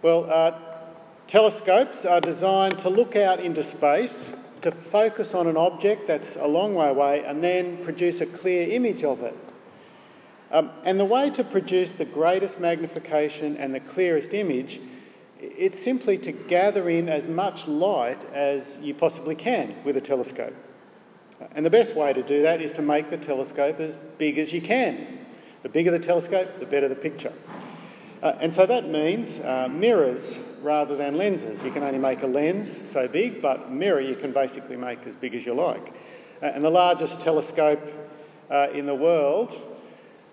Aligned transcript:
Well, 0.00 0.30
uh, 0.30 0.56
telescopes 1.26 2.04
are 2.04 2.20
designed 2.20 2.78
to 2.80 2.88
look 2.88 3.16
out 3.16 3.40
into 3.40 3.64
space, 3.64 4.32
to 4.62 4.70
focus 4.70 5.34
on 5.34 5.48
an 5.48 5.56
object 5.56 6.06
that's 6.06 6.36
a 6.36 6.46
long 6.46 6.76
way 6.76 6.88
away, 6.88 7.24
and 7.24 7.42
then 7.42 7.82
produce 7.84 8.20
a 8.20 8.26
clear 8.26 8.70
image 8.70 9.02
of 9.02 9.24
it. 9.24 9.36
Um, 10.52 10.70
and 10.84 11.00
the 11.00 11.04
way 11.04 11.30
to 11.30 11.42
produce 11.42 11.94
the 11.94 12.04
greatest 12.04 12.60
magnification 12.60 13.56
and 13.56 13.74
the 13.74 13.80
clearest 13.80 14.32
image, 14.34 14.78
it's 15.40 15.82
simply 15.82 16.16
to 16.18 16.30
gather 16.30 16.88
in 16.88 17.08
as 17.08 17.26
much 17.26 17.66
light 17.66 18.24
as 18.32 18.76
you 18.80 18.94
possibly 18.94 19.34
can 19.34 19.74
with 19.82 19.96
a 19.96 20.00
telescope. 20.00 20.54
And 21.56 21.66
the 21.66 21.70
best 21.70 21.96
way 21.96 22.12
to 22.12 22.22
do 22.22 22.42
that 22.42 22.62
is 22.62 22.72
to 22.74 22.82
make 22.82 23.10
the 23.10 23.16
telescope 23.18 23.80
as 23.80 23.96
big 24.16 24.38
as 24.38 24.52
you 24.52 24.62
can. 24.62 25.18
The 25.64 25.68
bigger 25.68 25.90
the 25.90 25.98
telescope, 25.98 26.60
the 26.60 26.66
better 26.66 26.88
the 26.88 26.94
picture. 26.94 27.32
Uh, 28.22 28.34
and 28.40 28.52
so 28.52 28.66
that 28.66 28.88
means 28.88 29.38
uh, 29.40 29.68
mirrors 29.70 30.42
rather 30.62 30.96
than 30.96 31.16
lenses. 31.16 31.62
You 31.62 31.70
can 31.70 31.82
only 31.82 31.98
make 31.98 32.22
a 32.22 32.26
lens 32.26 32.70
so 32.70 33.06
big, 33.06 33.40
but 33.40 33.70
mirror 33.70 34.00
you 34.00 34.16
can 34.16 34.32
basically 34.32 34.76
make 34.76 35.06
as 35.06 35.14
big 35.14 35.34
as 35.34 35.46
you 35.46 35.54
like. 35.54 35.94
Uh, 36.42 36.46
and 36.46 36.64
the 36.64 36.70
largest 36.70 37.20
telescope 37.20 37.80
uh, 38.50 38.68
in 38.72 38.86
the 38.86 38.94
world 38.94 39.56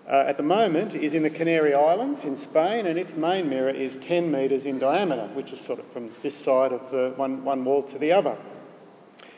uh, 0.08 0.24
at 0.26 0.36
the 0.36 0.42
moment 0.42 0.94
is 0.94 1.14
in 1.14 1.22
the 1.22 1.30
Canary 1.30 1.74
Islands 1.74 2.24
in 2.24 2.36
Spain, 2.36 2.86
and 2.86 2.98
its 2.98 3.14
main 3.14 3.48
mirror 3.48 3.70
is 3.70 3.96
10 3.96 4.30
metres 4.30 4.64
in 4.64 4.78
diameter, 4.78 5.26
which 5.34 5.52
is 5.52 5.60
sort 5.60 5.78
of 5.78 5.86
from 5.92 6.10
this 6.22 6.34
side 6.34 6.72
of 6.72 6.90
the 6.90 7.12
one, 7.16 7.44
one 7.44 7.64
wall 7.64 7.82
to 7.84 7.98
the 7.98 8.12
other. 8.12 8.36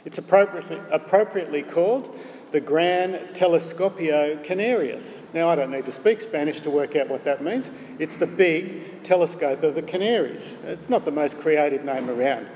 It's 0.05 0.19
appropriately, 0.19 0.81
appropriately 0.91 1.63
called 1.63 2.19
the 2.51 2.61
Gran 2.61 3.29
Telescopio 3.35 4.43
Canarias. 4.45 5.23
Now, 5.35 5.51
I 5.51 5.55
don't 5.55 5.71
need 5.71 5.85
to 5.87 5.93
speak 5.93 6.21
Spanish 6.21 6.61
to 6.61 6.71
work 6.71 6.97
out 6.97 7.09
what 7.09 7.25
that 7.25 7.43
means. 7.43 7.71
It's 7.99 8.17
the 8.17 8.27
big 8.27 9.03
telescope 9.03 9.63
of 9.63 9.75
the 9.75 9.83
Canaries. 9.83 10.55
It's 10.65 10.89
not 10.89 11.05
the 11.05 11.11
most 11.11 11.39
creative 11.39 11.85
name 11.85 12.09
around. 12.09 12.47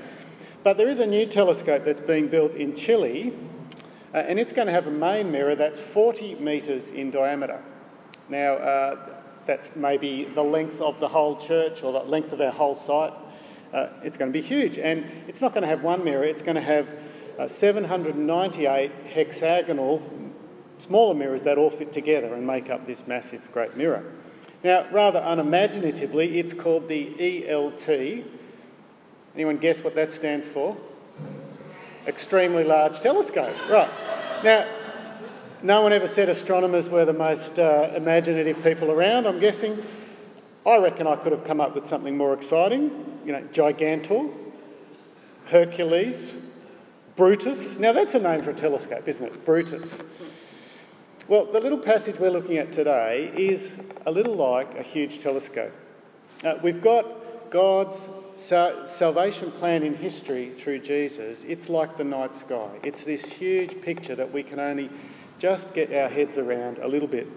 But 0.64 0.76
there 0.76 0.88
is 0.88 0.98
a 0.98 1.06
new 1.06 1.26
telescope 1.26 1.84
that's 1.84 2.00
being 2.00 2.28
built 2.28 2.54
in 2.54 2.74
Chile, 2.74 3.34
uh, 4.14 4.18
and 4.18 4.38
it's 4.38 4.52
going 4.52 4.66
to 4.66 4.72
have 4.72 4.86
a 4.86 4.90
main 4.90 5.30
mirror 5.30 5.54
that's 5.54 5.78
40 5.78 6.36
metres 6.36 6.88
in 6.88 7.10
diameter. 7.10 7.60
Now, 8.28 8.54
uh, 8.54 8.96
that's 9.44 9.76
maybe 9.76 10.24
the 10.24 10.42
length 10.42 10.80
of 10.80 11.00
the 11.00 11.08
whole 11.08 11.36
church 11.36 11.82
or 11.82 11.92
the 11.92 11.98
length 12.00 12.32
of 12.32 12.40
our 12.40 12.52
whole 12.52 12.76
site. 12.76 13.12
Uh, 13.74 13.88
it's 14.02 14.16
going 14.16 14.32
to 14.32 14.38
be 14.38 14.46
huge, 14.46 14.78
and 14.78 15.04
it's 15.26 15.40
not 15.40 15.52
going 15.52 15.62
to 15.62 15.68
have 15.68 15.82
one 15.82 16.04
mirror, 16.04 16.24
it's 16.24 16.42
going 16.42 16.54
to 16.54 16.62
have 16.62 16.88
uh, 17.38 17.46
798 17.46 18.90
hexagonal 19.12 20.02
smaller 20.78 21.14
mirrors 21.14 21.44
that 21.44 21.58
all 21.58 21.70
fit 21.70 21.92
together 21.92 22.34
and 22.34 22.46
make 22.46 22.68
up 22.68 22.86
this 22.86 23.06
massive 23.06 23.50
great 23.52 23.76
mirror. 23.76 24.04
Now, 24.64 24.86
rather 24.90 25.20
unimaginatively, 25.24 26.38
it's 26.38 26.52
called 26.52 26.88
the 26.88 27.14
ELT. 27.18 28.24
Anyone 29.34 29.58
guess 29.58 29.82
what 29.82 29.94
that 29.94 30.12
stands 30.12 30.46
for? 30.46 30.76
Extremely 32.06 32.64
large 32.64 33.00
telescope. 33.00 33.54
Right. 33.70 33.90
Now, 34.44 34.68
no 35.62 35.82
one 35.82 35.92
ever 35.92 36.08
said 36.08 36.28
astronomers 36.28 36.88
were 36.88 37.04
the 37.04 37.12
most 37.12 37.58
uh, 37.58 37.92
imaginative 37.94 38.62
people 38.62 38.90
around, 38.90 39.26
I'm 39.26 39.38
guessing. 39.38 39.82
I 40.66 40.76
reckon 40.78 41.06
I 41.06 41.16
could 41.16 41.32
have 41.32 41.44
come 41.44 41.60
up 41.60 41.74
with 41.74 41.86
something 41.86 42.16
more 42.16 42.34
exciting. 42.34 43.20
You 43.24 43.32
know, 43.32 43.42
Gigantor, 43.52 44.32
Hercules, 45.46 46.34
Brutus. 47.14 47.78
Now, 47.78 47.92
that's 47.92 48.14
a 48.14 48.20
name 48.20 48.42
for 48.42 48.50
a 48.50 48.54
telescope, 48.54 49.06
isn't 49.06 49.26
it? 49.26 49.44
Brutus. 49.44 49.98
Well, 51.28 51.44
the 51.44 51.60
little 51.60 51.78
passage 51.78 52.18
we're 52.18 52.30
looking 52.30 52.56
at 52.56 52.72
today 52.72 53.30
is 53.36 53.84
a 54.06 54.10
little 54.10 54.34
like 54.34 54.78
a 54.78 54.82
huge 54.82 55.20
telescope. 55.20 55.72
Uh, 56.42 56.54
we've 56.62 56.80
got 56.80 57.50
God's 57.50 58.08
salvation 58.38 59.52
plan 59.52 59.82
in 59.82 59.96
history 59.96 60.50
through 60.50 60.80
Jesus. 60.80 61.44
It's 61.44 61.68
like 61.68 61.98
the 61.98 62.04
night 62.04 62.34
sky, 62.34 62.70
it's 62.82 63.04
this 63.04 63.26
huge 63.26 63.82
picture 63.82 64.14
that 64.16 64.32
we 64.32 64.42
can 64.42 64.58
only 64.58 64.90
just 65.38 65.74
get 65.74 65.92
our 65.92 66.08
heads 66.08 66.38
around 66.38 66.78
a 66.78 66.88
little 66.88 67.08
bit. 67.08 67.28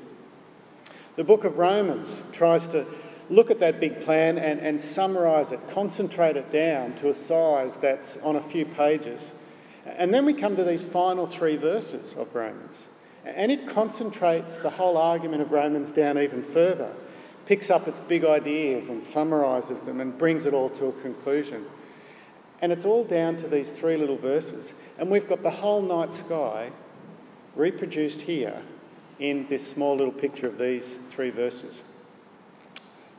The 1.16 1.24
book 1.24 1.44
of 1.44 1.58
Romans 1.58 2.22
tries 2.32 2.68
to 2.70 2.86
look 3.30 3.52
at 3.52 3.60
that 3.60 3.80
big 3.80 4.04
plan 4.04 4.38
and, 4.38 4.60
and 4.60 4.82
summarise 4.82 5.52
it, 5.52 5.60
concentrate 5.70 6.38
it 6.38 6.52
down 6.52 6.96
to 6.98 7.10
a 7.10 7.14
size 7.14 7.78
that's 7.78 8.18
on 8.24 8.36
a 8.36 8.42
few 8.42 8.66
pages. 8.66 9.32
And 9.86 10.14
then 10.14 10.26
we 10.26 10.34
come 10.34 10.56
to 10.56 10.64
these 10.64 10.84
final 10.84 11.28
three 11.28 11.58
verses 11.58 12.14
of 12.14 12.34
Romans. 12.34 12.78
And 13.24 13.52
it 13.52 13.68
concentrates 13.68 14.58
the 14.60 14.72
whole 14.72 14.98
argument 14.98 15.42
of 15.42 15.52
Romans 15.52 15.92
down 15.92 16.18
even 16.18 16.44
further, 16.44 16.92
picks 17.46 17.70
up 17.70 17.88
its 17.88 18.00
big 18.02 18.24
ideas 18.24 18.90
and 18.90 19.02
summarises 19.02 19.84
them 19.84 20.02
and 20.02 20.18
brings 20.18 20.46
it 20.46 20.54
all 20.54 20.70
to 20.72 20.88
a 20.88 20.92
conclusion. 20.92 21.66
And 22.62 22.72
it's 22.72 22.86
all 22.86 23.04
down 23.04 23.38
to 23.38 23.48
these 23.48 23.78
three 23.78 23.98
little 23.98 24.18
verses. 24.18 24.74
And 24.98 25.10
we've 25.10 25.28
got 25.28 25.44
the 25.44 25.52
whole 25.52 25.82
night 25.82 26.14
sky 26.14 26.72
reproduced 27.56 28.22
here 28.22 28.62
in 29.20 29.48
this 29.50 29.70
small 29.70 29.96
little 29.96 30.14
picture 30.14 30.48
of 30.48 30.58
these 30.58 30.98
three 31.12 31.30
verses. 31.30 31.82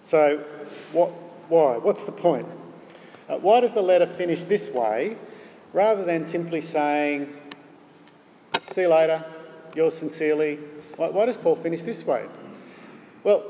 So, 0.03 0.45
what, 0.93 1.11
why? 1.49 1.79
What's 1.79 2.05
the 2.05 2.13
point? 2.13 2.47
Uh, 3.29 3.39
why 3.39 3.61
does 3.61 3.75
the 3.75 3.83
letter 3.83 4.07
finish 4.07 4.45
this 4.45 4.73
way 4.73 5.17
rather 5.77 6.07
than 6.07 6.25
simply 6.25 6.63
saying, 6.63 7.31
see 8.73 8.81
you 8.81 8.89
later, 8.89 9.23
yours 9.75 9.93
sincerely. 9.93 10.59
Why, 10.97 11.09
why 11.11 11.27
does 11.27 11.37
Paul 11.37 11.55
finish 11.55 11.83
this 11.83 12.07
way? 12.07 12.25
Well, 13.23 13.45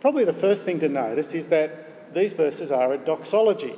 probably 0.00 0.24
the 0.24 0.32
first 0.32 0.64
thing 0.64 0.80
to 0.80 0.88
notice 0.88 1.34
is 1.34 1.46
that 1.48 2.12
these 2.12 2.32
verses 2.32 2.72
are 2.72 2.92
a 2.92 2.98
doxology. 2.98 3.76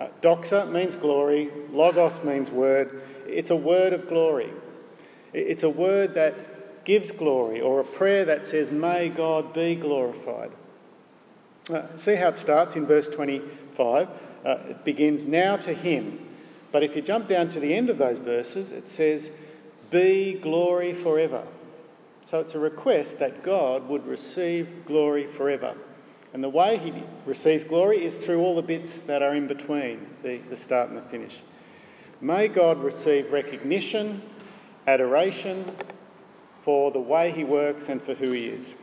Uh, 0.00 0.08
doxa 0.22 0.72
means 0.72 0.96
glory, 0.96 1.50
logos 1.70 2.24
means 2.24 2.50
word. 2.50 3.02
It's 3.26 3.50
a 3.50 3.56
word 3.56 3.92
of 3.92 4.08
glory. 4.08 4.48
It's 5.34 5.62
a 5.62 5.68
word 5.68 6.14
that 6.14 6.86
gives 6.86 7.10
glory, 7.10 7.60
or 7.60 7.78
a 7.78 7.84
prayer 7.84 8.24
that 8.24 8.46
says, 8.46 8.70
May 8.70 9.10
God 9.10 9.52
be 9.52 9.74
glorified. 9.74 10.50
Uh, 11.68 11.94
see 11.98 12.14
how 12.14 12.28
it 12.28 12.38
starts 12.38 12.74
in 12.74 12.86
verse 12.86 13.08
25? 13.08 14.08
Uh, 14.46 14.50
it 14.70 14.82
begins, 14.82 15.24
Now 15.24 15.58
to 15.58 15.74
him 15.74 16.24
but 16.74 16.82
if 16.82 16.96
you 16.96 17.02
jump 17.02 17.28
down 17.28 17.50
to 17.50 17.60
the 17.60 17.72
end 17.72 17.88
of 17.88 17.98
those 17.98 18.18
verses, 18.18 18.72
it 18.72 18.88
says, 18.88 19.30
Be 19.92 20.32
glory 20.32 20.92
forever. 20.92 21.44
So 22.26 22.40
it's 22.40 22.56
a 22.56 22.58
request 22.58 23.20
that 23.20 23.44
God 23.44 23.88
would 23.88 24.04
receive 24.08 24.84
glory 24.84 25.24
forever. 25.24 25.76
And 26.32 26.42
the 26.42 26.48
way 26.48 26.76
he 26.78 26.92
receives 27.26 27.62
glory 27.62 28.04
is 28.04 28.16
through 28.16 28.40
all 28.40 28.56
the 28.56 28.62
bits 28.62 28.98
that 29.04 29.22
are 29.22 29.36
in 29.36 29.46
between 29.46 30.04
the, 30.24 30.38
the 30.50 30.56
start 30.56 30.88
and 30.88 30.98
the 30.98 31.02
finish. 31.02 31.36
May 32.20 32.48
God 32.48 32.82
receive 32.82 33.30
recognition, 33.30 34.22
adoration 34.84 35.76
for 36.64 36.90
the 36.90 36.98
way 36.98 37.30
he 37.30 37.44
works 37.44 37.88
and 37.88 38.02
for 38.02 38.14
who 38.14 38.32
he 38.32 38.46
is. 38.46 38.74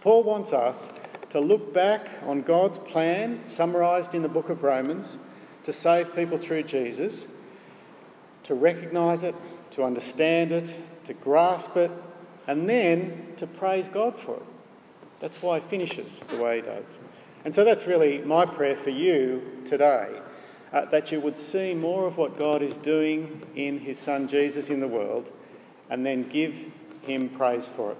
Paul 0.00 0.22
wants 0.22 0.54
us 0.54 0.88
to 1.28 1.38
look 1.38 1.74
back 1.74 2.08
on 2.24 2.40
God's 2.40 2.78
plan, 2.78 3.40
summarised 3.46 4.14
in 4.14 4.22
the 4.22 4.28
book 4.30 4.48
of 4.48 4.62
Romans 4.62 5.18
to 5.64 5.72
save 5.72 6.14
people 6.14 6.38
through 6.38 6.64
Jesus, 6.64 7.26
to 8.44 8.54
recognise 8.54 9.22
it, 9.22 9.34
to 9.72 9.84
understand 9.84 10.52
it, 10.52 10.74
to 11.04 11.14
grasp 11.14 11.76
it, 11.76 11.90
and 12.46 12.68
then 12.68 13.34
to 13.36 13.46
praise 13.46 13.88
God 13.88 14.18
for 14.18 14.36
it. 14.36 14.42
That's 15.20 15.40
why 15.40 15.60
he 15.60 15.66
finishes 15.68 16.18
the 16.30 16.36
way 16.36 16.56
he 16.56 16.62
does. 16.62 16.98
And 17.44 17.54
so 17.54 17.64
that's 17.64 17.86
really 17.86 18.18
my 18.18 18.46
prayer 18.46 18.76
for 18.76 18.90
you 18.90 19.62
today 19.64 20.20
uh, 20.72 20.84
that 20.86 21.12
you 21.12 21.20
would 21.20 21.38
see 21.38 21.74
more 21.74 22.06
of 22.06 22.16
what 22.16 22.38
God 22.38 22.62
is 22.62 22.76
doing 22.78 23.42
in 23.54 23.80
his 23.80 23.98
Son 23.98 24.28
Jesus 24.28 24.70
in 24.70 24.80
the 24.80 24.88
world 24.88 25.30
and 25.90 26.04
then 26.06 26.28
give 26.28 26.54
him 27.02 27.28
praise 27.28 27.66
for 27.66 27.92
it. 27.92 27.98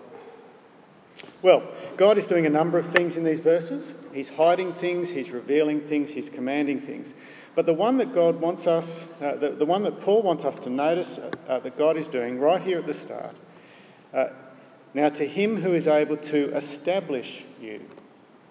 Well, 1.43 1.63
God 1.97 2.17
is 2.19 2.27
doing 2.27 2.47
a 2.47 2.51
number 2.51 2.79
of 2.79 2.87
things 2.87 3.17
in 3.17 3.25
these 3.25 3.41
verses. 3.41 3.95
He's 4.15 4.31
hiding 4.31 4.73
things, 4.73 5.11
He's 5.11 5.31
revealing 5.31 5.81
things, 5.81 6.11
He's 6.11 6.31
commanding 6.31 6.81
things. 6.81 7.13
But 7.55 7.67
the 7.67 7.75
one 7.75 7.99
that 7.99 8.15
God 8.15 8.41
wants 8.41 8.67
us, 8.67 9.21
uh, 9.21 9.37
the, 9.37 9.51
the 9.51 9.67
one 9.67 9.83
that 9.83 10.01
Paul 10.01 10.23
wants 10.23 10.45
us 10.45 10.57
to 10.61 10.71
notice 10.71 11.19
uh, 11.19 11.59
that 11.59 11.77
God 11.77 11.97
is 11.97 12.09
doing 12.09 12.41
right 12.41 12.63
here 12.63 12.79
at 12.79 12.87
the 12.87 12.95
start, 12.95 13.37
uh, 14.15 14.29
now 14.95 15.11
to 15.11 15.27
him 15.27 15.63
who 15.63 15.75
is 15.75 15.87
able 15.87 16.17
to 16.17 16.55
establish 16.57 17.45
you 17.61 17.83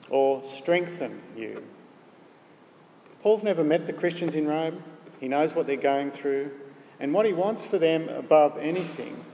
or 0.09 0.43
strengthen 0.43 1.21
you. 1.35 1.63
Paul's 3.23 3.43
never 3.43 3.63
met 3.63 3.87
the 3.87 3.93
Christians 3.93 4.35
in 4.35 4.47
Rome. 4.47 4.83
He 5.19 5.27
knows 5.27 5.53
what 5.53 5.67
they're 5.67 5.77
going 5.77 6.11
through. 6.11 6.51
And 6.99 7.13
what 7.13 7.25
he 7.25 7.33
wants 7.33 7.65
for 7.65 7.79
them 7.79 8.09
above 8.09 8.57
anything, 8.57 9.25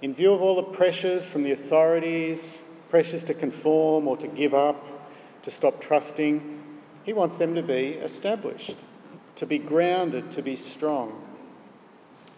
in 0.00 0.14
view 0.14 0.32
of 0.32 0.40
all 0.40 0.56
the 0.56 0.62
pressures 0.62 1.26
from 1.26 1.42
the 1.42 1.52
authorities, 1.52 2.58
pressures 2.88 3.24
to 3.24 3.34
conform 3.34 4.08
or 4.08 4.16
to 4.16 4.26
give 4.26 4.54
up, 4.54 4.82
to 5.42 5.50
stop 5.50 5.80
trusting, 5.80 6.55
he 7.06 7.12
wants 7.12 7.38
them 7.38 7.54
to 7.54 7.62
be 7.62 7.92
established, 8.02 8.74
to 9.36 9.46
be 9.46 9.58
grounded, 9.58 10.32
to 10.32 10.42
be 10.42 10.56
strong. 10.56 11.22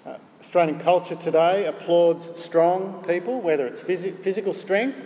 Uh, 0.05 0.19
Australian 0.41 0.79
culture 0.79 1.15
today 1.15 1.65
applauds 1.65 2.29
strong 2.41 3.03
people, 3.09 3.41
whether 3.41 3.67
it's 3.67 3.81
phys- 3.81 4.15
physical 4.19 4.53
strength 4.53 5.01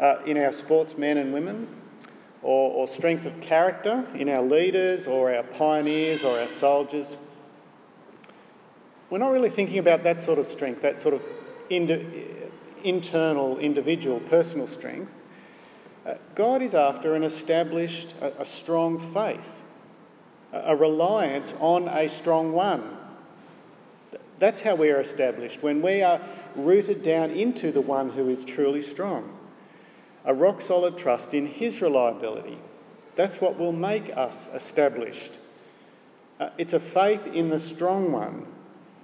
uh, 0.00 0.16
in 0.24 0.38
our 0.38 0.50
sportsmen 0.50 1.18
and 1.18 1.34
women, 1.34 1.68
or, 2.42 2.72
or 2.72 2.88
strength 2.88 3.26
of 3.26 3.38
character 3.42 4.06
in 4.14 4.30
our 4.30 4.42
leaders 4.42 5.06
or 5.06 5.34
our 5.34 5.42
pioneers 5.42 6.24
or 6.24 6.40
our 6.40 6.48
soldiers. 6.48 7.18
We're 9.10 9.18
not 9.18 9.30
really 9.30 9.50
thinking 9.50 9.78
about 9.78 10.04
that 10.04 10.22
sort 10.22 10.38
of 10.38 10.46
strength, 10.46 10.80
that 10.80 10.98
sort 10.98 11.12
of 11.12 11.22
internal, 12.82 13.58
individual, 13.58 14.20
personal 14.20 14.66
strength. 14.66 15.12
Uh, 16.06 16.14
God 16.36 16.62
is 16.62 16.72
after 16.72 17.16
an 17.16 17.24
established, 17.24 18.10
a, 18.20 18.44
strong 18.44 19.12
faith, 19.12 19.56
a, 20.52 20.76
reliance 20.76 21.52
on 21.58 21.88
a 21.88 22.08
strong 22.08 22.52
one. 22.52 22.96
That's 24.38 24.60
how 24.60 24.76
we 24.76 24.90
are 24.90 25.00
established, 25.00 25.64
when 25.64 25.82
we 25.82 26.02
are 26.02 26.20
rooted 26.54 27.02
down 27.02 27.30
into 27.30 27.72
the 27.72 27.80
one 27.80 28.10
who 28.10 28.28
is 28.28 28.44
truly 28.44 28.82
strong. 28.82 29.36
A 30.24 30.32
rock 30.32 30.60
solid 30.60 30.96
trust 30.96 31.34
in 31.34 31.46
his 31.46 31.82
reliability. 31.82 32.58
That's 33.16 33.40
what 33.40 33.58
will 33.58 33.72
make 33.72 34.16
us 34.16 34.48
established. 34.54 35.32
Uh, 36.38 36.50
it's 36.56 36.72
a 36.72 36.80
faith 36.80 37.26
in 37.26 37.48
the 37.48 37.58
strong 37.58 38.12
one 38.12 38.46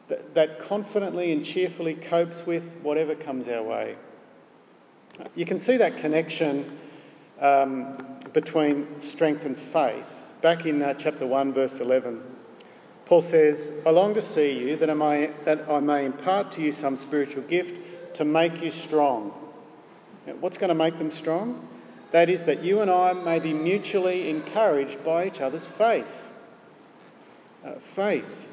that, 0.06 0.34
that 0.34 0.60
confidently 0.60 1.32
and 1.32 1.44
cheerfully 1.44 1.94
copes 1.94 2.46
with 2.46 2.76
whatever 2.82 3.16
comes 3.16 3.48
our 3.48 3.62
way. 3.62 3.96
You 5.34 5.44
can 5.44 5.58
see 5.58 5.76
that 5.78 5.98
connection 5.98 6.78
um, 7.40 8.18
between 8.32 9.00
strength 9.00 9.44
and 9.44 9.56
faith. 9.56 10.06
Back 10.40 10.66
in 10.66 10.82
uh, 10.82 10.94
chapter 10.94 11.26
1, 11.26 11.52
verse 11.52 11.80
11, 11.80 12.22
Paul 13.06 13.22
says, 13.22 13.72
I 13.84 13.90
long 13.90 14.14
to 14.14 14.22
see 14.22 14.58
you 14.58 14.76
that 14.76 14.88
I, 14.88 14.94
may, 14.94 15.30
that 15.44 15.68
I 15.68 15.80
may 15.80 16.04
impart 16.04 16.52
to 16.52 16.62
you 16.62 16.72
some 16.72 16.96
spiritual 16.96 17.42
gift 17.42 18.14
to 18.16 18.24
make 18.24 18.62
you 18.62 18.70
strong. 18.70 19.32
Now, 20.26 20.34
what's 20.34 20.58
going 20.58 20.68
to 20.68 20.74
make 20.74 20.98
them 20.98 21.10
strong? 21.10 21.68
That 22.12 22.28
is, 22.28 22.44
that 22.44 22.62
you 22.62 22.80
and 22.80 22.90
I 22.90 23.12
may 23.12 23.38
be 23.38 23.52
mutually 23.52 24.28
encouraged 24.28 25.04
by 25.04 25.26
each 25.26 25.40
other's 25.40 25.66
faith. 25.66 26.28
Uh, 27.64 27.74
faith. 27.74 28.48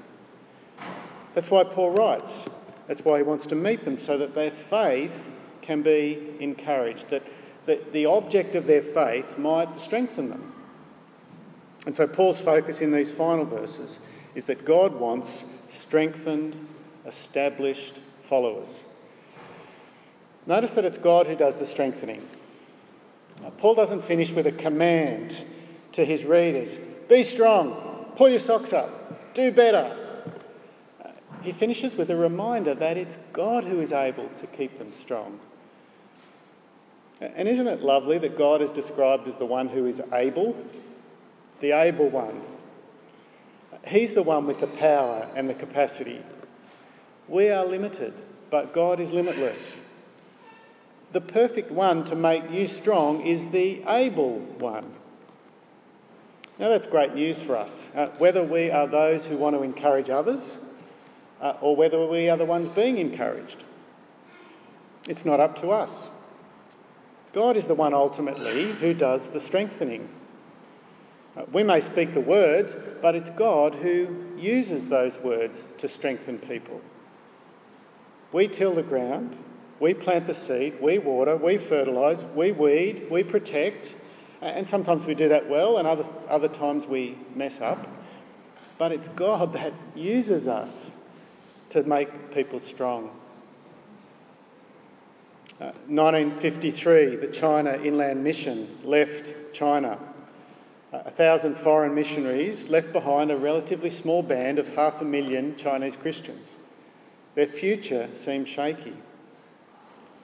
That's 1.35 1.49
why 1.49 1.63
Paul 1.63 1.91
writes. 1.91 2.49
That's 2.87 3.05
why 3.05 3.17
he 3.17 3.23
wants 3.23 3.45
to 3.47 3.55
meet 3.55 3.85
them 3.85 3.97
so 3.97 4.17
that 4.17 4.33
their 4.33 4.51
faith 4.51 5.25
can 5.61 5.83
be 5.83 6.35
encouraged, 6.39 7.09
that, 7.11 7.23
that 7.65 7.93
the 7.93 8.05
object 8.05 8.55
of 8.55 8.65
their 8.65 8.81
faith 8.81 9.37
might 9.37 9.79
strengthen 9.79 10.29
them. 10.29 10.53
And 11.85 11.95
so 11.95 12.07
Paul's 12.07 12.39
focus 12.39 12.81
in 12.81 12.91
these 12.91 13.11
final 13.11 13.45
verses 13.45 13.99
is 14.35 14.45
that 14.45 14.65
God 14.65 14.95
wants 14.95 15.45
strengthened, 15.69 16.67
established 17.05 17.95
followers. 18.21 18.81
Notice 20.45 20.73
that 20.75 20.85
it's 20.85 20.97
God 20.97 21.27
who 21.27 21.35
does 21.35 21.59
the 21.59 21.65
strengthening. 21.65 22.27
Now, 23.41 23.51
Paul 23.51 23.75
doesn't 23.75 24.03
finish 24.03 24.31
with 24.31 24.47
a 24.47 24.51
command 24.51 25.45
to 25.93 26.05
his 26.05 26.23
readers 26.23 26.77
be 27.07 27.23
strong, 27.23 28.11
pull 28.15 28.29
your 28.29 28.39
socks 28.39 28.71
up, 28.71 29.33
do 29.33 29.51
better, 29.51 29.95
he 31.41 31.51
finishes 31.51 31.95
with 31.95 32.09
a 32.09 32.15
reminder 32.15 32.75
that 32.75 32.97
it's 32.97 33.17
God 33.33 33.63
who 33.63 33.79
is 33.79 33.91
able 33.91 34.29
to 34.39 34.47
keep 34.47 34.77
them 34.77 34.91
strong. 34.93 35.39
And 37.21 37.47
isn't 37.47 37.67
it 37.67 37.81
lovely 37.81 38.17
that 38.19 38.37
God 38.37 38.61
is 38.61 38.71
described 38.71 39.27
as 39.27 39.37
the 39.37 39.45
one 39.45 39.69
who 39.69 39.85
is 39.85 40.01
able? 40.13 40.55
The 41.59 41.71
able 41.71 42.09
one. 42.09 42.41
He's 43.85 44.13
the 44.13 44.23
one 44.23 44.45
with 44.45 44.59
the 44.61 44.67
power 44.67 45.27
and 45.35 45.49
the 45.49 45.53
capacity. 45.53 46.21
We 47.27 47.49
are 47.49 47.65
limited, 47.65 48.13
but 48.49 48.73
God 48.73 48.99
is 48.99 49.11
limitless. 49.11 49.85
The 51.11 51.21
perfect 51.21 51.71
one 51.71 52.05
to 52.05 52.15
make 52.15 52.49
you 52.51 52.67
strong 52.67 53.25
is 53.25 53.51
the 53.51 53.83
able 53.87 54.39
one. 54.39 54.93
Now, 56.57 56.69
that's 56.69 56.87
great 56.87 57.15
news 57.15 57.41
for 57.41 57.55
us. 57.55 57.87
Uh, 57.95 58.07
whether 58.17 58.43
we 58.43 58.69
are 58.69 58.85
those 58.85 59.25
who 59.25 59.37
want 59.37 59.55
to 59.55 59.63
encourage 59.63 60.09
others 60.09 60.65
uh, 61.41 61.53
or 61.61 61.75
whether 61.75 62.05
we 62.05 62.29
are 62.29 62.37
the 62.37 62.45
ones 62.45 62.67
being 62.67 62.97
encouraged. 62.97 63.63
It's 65.07 65.25
not 65.25 65.39
up 65.39 65.59
to 65.61 65.69
us. 65.69 66.09
God 67.33 67.55
is 67.55 67.67
the 67.67 67.75
one 67.75 67.93
ultimately 67.93 68.73
who 68.73 68.93
does 68.93 69.29
the 69.29 69.39
strengthening. 69.39 70.09
Uh, 71.37 71.45
we 71.51 71.63
may 71.63 71.79
speak 71.79 72.13
the 72.13 72.21
words, 72.21 72.75
but 73.01 73.15
it's 73.15 73.29
God 73.29 73.75
who 73.75 74.25
uses 74.37 74.89
those 74.89 75.19
words 75.19 75.63
to 75.77 75.87
strengthen 75.87 76.39
people. 76.39 76.81
We 78.31 78.47
till 78.47 78.73
the 78.73 78.83
ground, 78.83 79.37
we 79.79 79.93
plant 79.93 80.27
the 80.27 80.33
seed, 80.33 80.81
we 80.81 80.97
water, 80.97 81.35
we 81.35 81.57
fertilise, 81.57 82.23
we 82.35 82.51
weed, 82.51 83.09
we 83.09 83.23
protect, 83.23 83.93
and 84.41 84.67
sometimes 84.67 85.05
we 85.05 85.15
do 85.15 85.29
that 85.29 85.49
well, 85.49 85.77
and 85.77 85.87
other, 85.87 86.05
other 86.27 86.47
times 86.47 86.87
we 86.87 87.17
mess 87.35 87.61
up. 87.61 87.87
But 88.77 88.91
it's 88.91 89.09
God 89.09 89.53
that 89.53 89.73
uses 89.95 90.47
us 90.47 90.89
to 91.69 91.83
make 91.83 92.33
people 92.33 92.59
strong. 92.59 93.11
Uh, 95.59 95.73
1953, 95.87 97.17
the 97.17 97.27
China 97.27 97.73
Inland 97.83 98.23
Mission 98.23 98.77
left 98.85 99.53
China. 99.53 99.99
Uh, 100.93 101.01
a 101.05 101.11
thousand 101.11 101.57
foreign 101.57 101.93
missionaries 101.93 102.69
left 102.69 102.93
behind 102.93 103.29
a 103.29 103.35
relatively 103.35 103.89
small 103.89 104.23
band 104.23 104.57
of 104.57 104.69
half 104.75 105.01
a 105.01 105.03
million 105.03 105.57
Chinese 105.57 105.97
Christians. 105.97 106.51
Their 107.35 107.45
future 107.45 108.07
seemed 108.13 108.47
shaky 108.47 108.93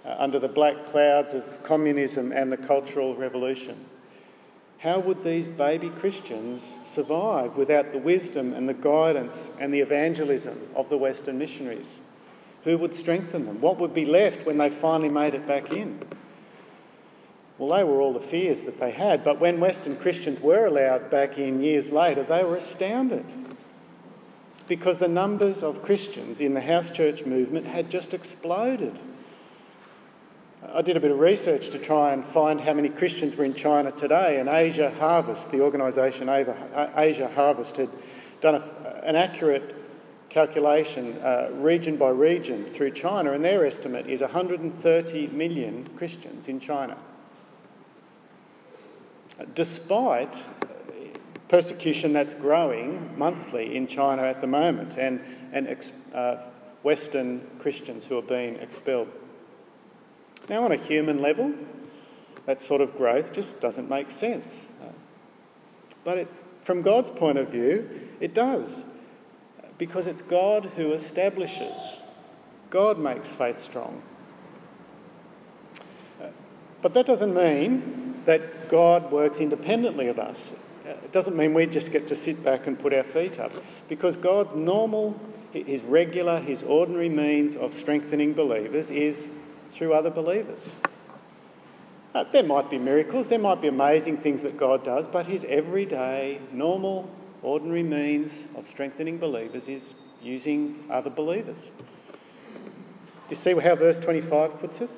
uh, 0.06 0.16
under 0.18 0.40
the 0.40 0.48
black 0.48 0.86
clouds 0.86 1.34
of 1.34 1.64
communism 1.64 2.32
and 2.32 2.50
the 2.50 2.58
Cultural 2.58 3.14
Revolution. 3.14 3.84
How 4.78 5.00
would 5.00 5.26
these 5.26 5.48
baby 5.48 5.90
Christians 5.90 6.78
survive 6.86 7.58
without 7.58 7.92
the 7.92 7.98
wisdom 7.98 8.54
and 8.54 8.70
the 8.70 8.74
guidance 8.74 9.50
and 9.60 9.74
the 9.74 9.82
evangelism 9.82 10.70
of 10.76 10.88
the 10.88 10.98
Western 10.98 11.38
missionaries? 11.38 11.92
Who 12.66 12.78
would 12.80 12.94
strengthen 12.94 13.46
them? 13.46 13.62
What 13.62 13.80
would 13.80 13.94
be 13.94 14.06
left 14.06 14.46
when 14.46 14.58
they 14.58 14.70
finally 14.70 15.10
made 15.10 15.34
it 15.34 15.48
back 15.48 15.72
in? 15.72 16.02
Well, 17.58 17.78
they 17.78 17.84
were 17.84 18.02
all 18.02 18.12
the 18.12 18.20
fears 18.20 18.64
that 18.64 18.80
they 18.80 18.92
had, 18.92 19.24
but 19.24 19.40
when 19.40 19.60
Western 19.60 19.96
Christians 19.96 20.42
were 20.42 20.66
allowed 20.66 21.10
back 21.10 21.38
in 21.38 21.62
years 21.62 21.90
later, 21.90 22.24
they 22.24 22.44
were 22.44 22.58
astounded 22.58 23.24
because 24.68 24.98
the 24.98 25.08
numbers 25.08 25.62
of 25.64 25.84
Christians 25.84 26.42
in 26.42 26.56
the 26.56 26.62
house 26.62 26.90
church 26.90 27.24
movement 27.24 27.68
had 27.68 27.90
just 27.90 28.14
exploded. 28.14 28.98
I 30.74 30.82
did 30.82 30.98
a 30.98 31.00
bit 31.00 31.12
of 31.12 31.20
research 31.20 31.70
to 31.70 31.78
try 31.78 32.12
and 32.14 32.26
find 32.26 32.60
how 32.60 32.74
many 32.74 32.90
Christians 32.90 33.36
were 33.36 33.44
in 33.44 33.54
China 33.54 33.92
today, 33.92 34.40
and 34.40 34.50
Asia 34.50 34.90
Harvest, 34.90 35.52
the 35.52 35.62
organisation 35.62 36.28
Asia 36.30 37.32
Harvest, 37.36 37.78
had 37.78 37.90
done 38.42 38.56
a, 38.56 39.02
an 39.04 39.16
accurate 39.16 39.75
calculation 40.36 41.18
uh, 41.24 41.48
region 41.54 41.96
by 41.96 42.10
region 42.10 42.66
through 42.66 42.92
China, 42.92 43.32
and 43.32 43.46
their 43.46 43.66
estimate 43.66 44.06
is 44.10 44.20
130 44.20 45.28
million 45.28 45.90
Christians 45.96 46.50
in 46.50 46.60
China. 46.60 46.98
Despite 49.54 50.38
persecution 51.48 52.12
that's 52.12 52.34
growing 52.34 53.18
monthly 53.18 53.78
in 53.78 53.88
China 53.88 54.24
at 54.24 54.42
the 54.42 54.48
moment, 54.48 54.98
and, 54.98 55.22
and 55.54 55.70
ex, 55.70 55.94
uh, 56.14 56.44
Western 56.84 57.40
Christians 57.60 58.08
who 58.08 58.18
are 58.18 58.22
being 58.22 58.58
expelled. 58.58 59.08
Now, 60.50 60.66
on 60.66 60.74
a 60.74 60.76
human 60.76 61.20
level, 61.20 61.54
that 62.46 62.62
sort 62.62 62.82
of 62.82 62.98
growth 62.98 63.32
just 63.32 63.62
doesn't 63.62 63.90
make 63.90 64.12
sense. 64.12 64.66
But 66.04 66.18
it's, 66.18 66.44
from 66.66 66.82
God's 66.82 67.10
point 67.10 67.38
of 67.38 67.48
view, 67.48 68.10
it 68.20 68.34
does. 68.34 68.84
Because 69.78 70.08
it's 70.08 70.22
God 70.22 70.72
who 70.76 70.94
establishes, 70.94 72.00
God 72.70 72.98
makes 72.98 73.30
faith 73.30 73.60
strong. 73.60 74.02
But 76.82 76.94
that 76.94 77.08
doesn't 77.08 77.34
mean 77.34 78.22
that 78.26 78.70
God 78.70 79.12
works 79.12 79.40
independently 79.40 80.08
of 80.08 80.20
us. 80.20 80.52
It 80.86 81.12
doesn't 81.12 81.36
mean 81.36 81.56
we 81.56 81.66
just 81.66 81.92
get 81.92 82.08
to 82.10 82.16
sit 82.16 82.44
back 82.44 82.68
and 82.68 82.80
put 82.80 82.94
our 82.94 83.04
feet 83.04 83.40
up. 83.40 83.52
Because 83.90 84.16
God's 84.16 84.54
normal, 84.54 85.20
his 85.52 85.82
regular, 85.82 86.40
his 86.40 86.62
ordinary 86.62 87.10
means 87.10 87.56
of 87.56 87.74
strengthening 87.74 88.34
believers 88.34 88.92
is 88.92 89.30
through 89.72 89.94
other 89.94 90.12
believers. 90.12 90.70
Uh, 92.14 92.24
there 92.32 92.44
might 92.44 92.70
be 92.70 92.78
miracles, 92.78 93.30
there 93.30 93.40
might 93.40 93.62
be 93.62 93.68
amazing 93.68 94.18
things 94.18 94.44
that 94.44 94.56
God 94.56 94.86
does, 94.86 95.08
but 95.08 95.26
his 95.26 95.44
everyday, 95.46 96.40
normal, 96.52 97.10
ordinary 97.46 97.84
means 97.84 98.48
of 98.56 98.68
strengthening 98.68 99.18
believers 99.18 99.68
is 99.68 99.94
using 100.22 100.84
other 100.90 101.10
believers. 101.10 101.70
Do 103.28 103.30
you 103.30 103.36
see 103.36 103.54
how 103.54 103.76
verse 103.76 104.00
25 104.00 104.60
puts 104.60 104.82
it? 104.82 104.90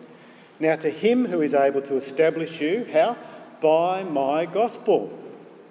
Now, 0.59 0.75
to 0.77 0.89
him 0.89 1.25
who 1.27 1.41
is 1.41 1.53
able 1.53 1.81
to 1.83 1.97
establish 1.97 2.59
you, 2.61 2.87
how? 2.91 3.17
By 3.61 4.03
my 4.03 4.45
gospel 4.45 5.17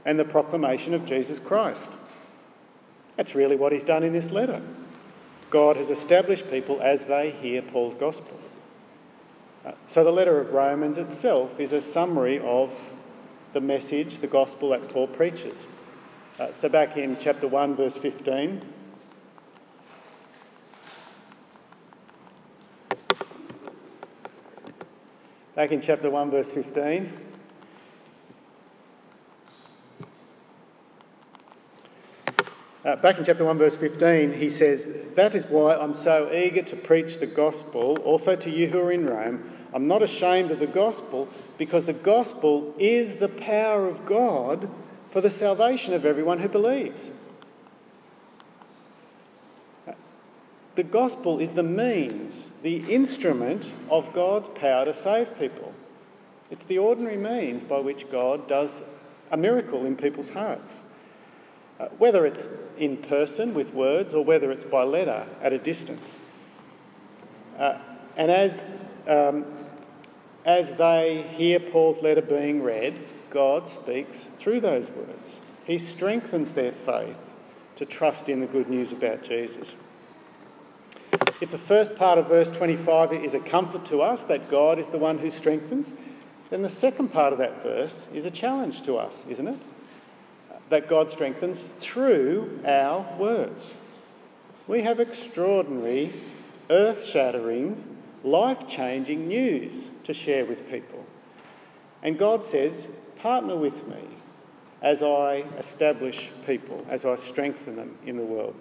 and 0.04 0.18
the 0.18 0.24
proclamation 0.24 0.94
of 0.94 1.06
Jesus 1.06 1.38
Christ. 1.38 1.88
That's 3.16 3.34
really 3.34 3.56
what 3.56 3.72
he's 3.72 3.82
done 3.82 4.02
in 4.02 4.12
this 4.12 4.30
letter. 4.30 4.62
God 5.50 5.76
has 5.76 5.90
established 5.90 6.50
people 6.50 6.80
as 6.82 7.06
they 7.06 7.30
hear 7.30 7.62
Paul's 7.62 7.94
gospel. 7.94 8.38
Uh, 9.64 9.72
so, 9.88 10.04
the 10.04 10.12
letter 10.12 10.38
of 10.40 10.52
Romans 10.52 10.98
itself 10.98 11.58
is 11.58 11.72
a 11.72 11.82
summary 11.82 12.38
of 12.38 12.72
the 13.52 13.60
message, 13.60 14.18
the 14.18 14.26
gospel 14.26 14.70
that 14.70 14.88
Paul 14.88 15.08
preaches. 15.08 15.66
Uh, 16.38 16.52
so, 16.52 16.68
back 16.68 16.98
in 16.98 17.16
chapter 17.18 17.48
1, 17.48 17.76
verse 17.76 17.96
15. 17.96 18.60
Back 25.54 25.72
in 25.72 25.80
chapter 25.80 26.10
1, 26.10 26.30
verse 26.30 26.50
15. 26.50 27.10
Uh, 32.84 32.96
back 32.96 33.16
in 33.16 33.24
chapter 33.24 33.42
1, 33.42 33.56
verse 33.56 33.74
15, 33.74 34.34
he 34.34 34.50
says, 34.50 34.86
That 35.14 35.34
is 35.34 35.46
why 35.46 35.74
I'm 35.76 35.94
so 35.94 36.30
eager 36.30 36.60
to 36.60 36.76
preach 36.76 37.18
the 37.18 37.26
gospel, 37.26 37.96
also 38.04 38.36
to 38.36 38.50
you 38.50 38.66
who 38.66 38.80
are 38.80 38.92
in 38.92 39.06
Rome. 39.06 39.52
I'm 39.72 39.86
not 39.86 40.02
ashamed 40.02 40.50
of 40.50 40.58
the 40.58 40.66
gospel, 40.66 41.30
because 41.56 41.86
the 41.86 41.94
gospel 41.94 42.74
is 42.78 43.16
the 43.16 43.28
power 43.28 43.88
of 43.88 44.04
God 44.04 44.68
for 45.16 45.22
the 45.22 45.30
salvation 45.30 45.94
of 45.94 46.04
everyone 46.04 46.40
who 46.40 46.48
believes. 46.50 47.08
The 50.74 50.82
gospel 50.82 51.38
is 51.38 51.54
the 51.54 51.62
means, 51.62 52.50
the 52.60 52.92
instrument 52.92 53.70
of 53.88 54.12
God's 54.12 54.48
power 54.48 54.84
to 54.84 54.92
save 54.92 55.38
people. 55.38 55.72
It's 56.50 56.66
the 56.66 56.76
ordinary 56.76 57.16
means 57.16 57.62
by 57.62 57.78
which 57.78 58.10
God 58.10 58.46
does 58.46 58.82
a 59.30 59.38
miracle 59.38 59.86
in 59.86 59.96
people's 59.96 60.28
hearts. 60.28 60.80
Uh, 61.80 61.86
whether 61.96 62.26
it's 62.26 62.46
in 62.76 62.98
person 62.98 63.54
with 63.54 63.72
words 63.72 64.12
or 64.12 64.22
whether 64.22 64.52
it's 64.52 64.66
by 64.66 64.82
letter 64.82 65.26
at 65.40 65.50
a 65.50 65.58
distance. 65.58 66.14
Uh, 67.58 67.78
and 68.18 68.30
as, 68.30 68.78
um, 69.08 69.46
as 70.44 70.74
they 70.74 71.26
hear 71.38 71.58
Paul's 71.58 72.02
letter 72.02 72.20
being 72.20 72.62
read, 72.62 72.98
God 73.30 73.68
speaks 73.68 74.20
through 74.20 74.60
those 74.60 74.90
words. 74.90 75.36
He 75.64 75.78
strengthens 75.78 76.52
their 76.52 76.72
faith 76.72 77.36
to 77.76 77.84
trust 77.84 78.28
in 78.28 78.40
the 78.40 78.46
good 78.46 78.68
news 78.68 78.92
about 78.92 79.22
Jesus. 79.22 79.74
If 81.40 81.50
the 81.50 81.58
first 81.58 81.96
part 81.96 82.18
of 82.18 82.28
verse 82.28 82.50
25 82.50 83.12
is 83.12 83.34
a 83.34 83.40
comfort 83.40 83.84
to 83.86 84.00
us 84.00 84.22
that 84.24 84.50
God 84.50 84.78
is 84.78 84.90
the 84.90 84.98
one 84.98 85.18
who 85.18 85.30
strengthens, 85.30 85.92
then 86.50 86.62
the 86.62 86.68
second 86.68 87.12
part 87.12 87.32
of 87.32 87.38
that 87.38 87.62
verse 87.62 88.06
is 88.14 88.24
a 88.24 88.30
challenge 88.30 88.82
to 88.84 88.96
us, 88.96 89.24
isn't 89.28 89.48
it? 89.48 89.58
that 90.68 90.88
God 90.88 91.10
strengthens 91.10 91.60
through 91.60 92.60
our 92.64 93.06
words. 93.18 93.72
We 94.66 94.82
have 94.82 94.98
extraordinary, 94.98 96.12
earth 96.70 97.04
shattering, 97.04 97.98
life 98.24 98.66
changing 98.66 99.28
news 99.28 99.90
to 100.04 100.12
share 100.12 100.44
with 100.44 100.68
people. 100.70 101.04
And 102.02 102.18
God 102.18 102.44
says, 102.44 102.88
Partner 103.26 103.56
with 103.56 103.88
me 103.88 104.04
as 104.80 105.02
I 105.02 105.46
establish 105.58 106.30
people, 106.46 106.86
as 106.88 107.04
I 107.04 107.16
strengthen 107.16 107.74
them 107.74 107.98
in 108.06 108.18
the 108.18 108.22
world. 108.22 108.54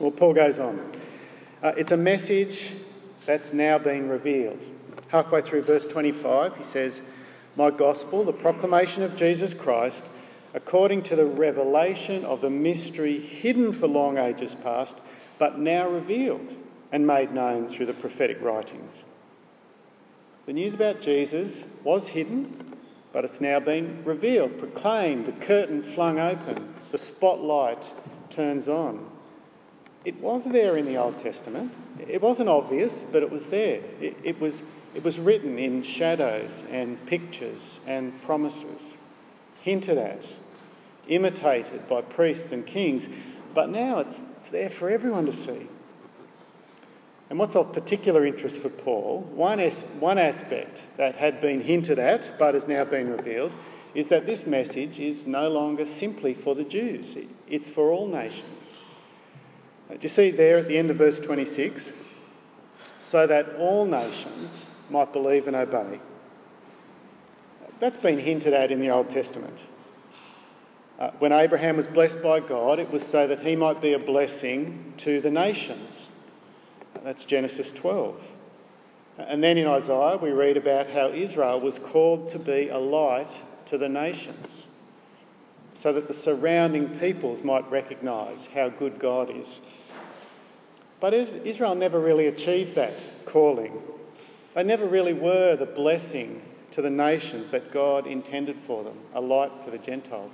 Well, 0.00 0.10
Paul 0.10 0.34
goes 0.34 0.58
on. 0.58 0.90
Uh, 1.62 1.72
it's 1.76 1.92
a 1.92 1.96
message 1.96 2.72
that's 3.24 3.52
now 3.52 3.78
been 3.78 4.08
revealed. 4.08 4.66
Halfway 5.10 5.42
through 5.42 5.62
verse 5.62 5.86
25, 5.86 6.56
he 6.56 6.64
says, 6.64 7.02
My 7.54 7.70
gospel, 7.70 8.24
the 8.24 8.32
proclamation 8.32 9.04
of 9.04 9.14
Jesus 9.14 9.54
Christ, 9.54 10.06
according 10.54 11.04
to 11.04 11.14
the 11.14 11.26
revelation 11.26 12.24
of 12.24 12.40
the 12.40 12.50
mystery 12.50 13.20
hidden 13.20 13.72
for 13.72 13.86
long 13.86 14.18
ages 14.18 14.56
past, 14.56 14.96
but 15.38 15.56
now 15.56 15.88
revealed 15.88 16.52
and 16.90 17.06
made 17.06 17.32
known 17.32 17.68
through 17.68 17.86
the 17.86 17.94
prophetic 17.94 18.42
writings. 18.42 19.04
The 20.46 20.52
news 20.52 20.74
about 20.74 21.00
Jesus 21.00 21.76
was 21.84 22.08
hidden, 22.08 22.61
but 23.12 23.24
it's 23.24 23.40
now 23.40 23.60
been 23.60 24.02
revealed, 24.04 24.58
proclaimed, 24.58 25.26
the 25.26 25.32
curtain 25.32 25.82
flung 25.82 26.18
open, 26.18 26.74
the 26.90 26.98
spotlight 26.98 27.90
turns 28.30 28.68
on. 28.68 29.10
It 30.04 30.20
was 30.20 30.44
there 30.46 30.76
in 30.76 30.86
the 30.86 30.96
Old 30.96 31.20
Testament. 31.20 31.72
It 31.98 32.20
wasn't 32.20 32.48
obvious, 32.48 33.02
but 33.02 33.22
it 33.22 33.30
was 33.30 33.46
there. 33.46 33.82
It, 34.00 34.16
it 34.24 34.40
was, 34.40 34.62
it 34.94 35.04
was 35.04 35.18
written 35.18 35.58
in 35.58 35.82
shadows 35.82 36.62
and 36.70 37.04
pictures 37.06 37.78
and 37.86 38.20
promises, 38.22 38.94
hinted 39.60 39.98
at, 39.98 40.26
imitated 41.06 41.88
by 41.88 42.00
priests 42.00 42.50
and 42.50 42.66
kings, 42.66 43.08
but 43.54 43.68
now 43.68 44.00
it's, 44.00 44.20
it's 44.38 44.50
there 44.50 44.70
for 44.70 44.88
everyone 44.88 45.26
to 45.26 45.32
see. 45.32 45.68
And 47.32 47.38
what's 47.38 47.56
of 47.56 47.72
particular 47.72 48.26
interest 48.26 48.58
for 48.58 48.68
Paul, 48.68 49.22
one, 49.32 49.58
as, 49.58 49.80
one 49.98 50.18
aspect 50.18 50.82
that 50.98 51.14
had 51.14 51.40
been 51.40 51.62
hinted 51.62 51.98
at 51.98 52.30
but 52.38 52.52
has 52.52 52.68
now 52.68 52.84
been 52.84 53.08
revealed, 53.08 53.52
is 53.94 54.08
that 54.08 54.26
this 54.26 54.46
message 54.46 55.00
is 55.00 55.26
no 55.26 55.48
longer 55.48 55.86
simply 55.86 56.34
for 56.34 56.54
the 56.54 56.62
Jews, 56.62 57.16
it's 57.48 57.70
for 57.70 57.90
all 57.90 58.06
nations. 58.06 58.68
Uh, 59.88 59.94
do 59.94 60.00
you 60.02 60.10
see 60.10 60.30
there 60.30 60.58
at 60.58 60.68
the 60.68 60.76
end 60.76 60.90
of 60.90 60.98
verse 60.98 61.18
26? 61.18 61.92
So 63.00 63.26
that 63.26 63.56
all 63.56 63.86
nations 63.86 64.66
might 64.90 65.14
believe 65.14 65.46
and 65.46 65.56
obey. 65.56 66.00
That's 67.78 67.96
been 67.96 68.18
hinted 68.18 68.52
at 68.52 68.70
in 68.70 68.78
the 68.78 68.90
Old 68.90 69.08
Testament. 69.08 69.58
Uh, 70.98 71.12
when 71.18 71.32
Abraham 71.32 71.78
was 71.78 71.86
blessed 71.86 72.22
by 72.22 72.40
God, 72.40 72.78
it 72.78 72.90
was 72.90 73.06
so 73.06 73.26
that 73.26 73.40
he 73.40 73.56
might 73.56 73.80
be 73.80 73.94
a 73.94 73.98
blessing 73.98 74.92
to 74.98 75.22
the 75.22 75.30
nations. 75.30 76.08
That's 77.04 77.24
Genesis 77.24 77.72
12. 77.72 78.20
And 79.18 79.42
then 79.42 79.58
in 79.58 79.66
Isaiah, 79.66 80.16
we 80.16 80.30
read 80.30 80.56
about 80.56 80.90
how 80.90 81.08
Israel 81.08 81.60
was 81.60 81.78
called 81.78 82.30
to 82.30 82.38
be 82.38 82.68
a 82.68 82.78
light 82.78 83.36
to 83.66 83.76
the 83.76 83.88
nations, 83.88 84.66
so 85.74 85.92
that 85.92 86.08
the 86.08 86.14
surrounding 86.14 86.98
peoples 86.98 87.42
might 87.42 87.68
recognise 87.70 88.46
how 88.54 88.68
good 88.68 88.98
God 88.98 89.30
is. 89.34 89.60
But 91.00 91.12
Israel 91.12 91.74
never 91.74 91.98
really 91.98 92.26
achieved 92.26 92.74
that 92.76 93.26
calling. 93.26 93.82
They 94.54 94.62
never 94.62 94.86
really 94.86 95.12
were 95.12 95.56
the 95.56 95.66
blessing 95.66 96.42
to 96.72 96.82
the 96.82 96.90
nations 96.90 97.50
that 97.50 97.72
God 97.72 98.06
intended 98.06 98.56
for 98.66 98.84
them, 98.84 98.96
a 99.12 99.20
light 99.20 99.50
for 99.64 99.70
the 99.70 99.78
Gentiles. 99.78 100.32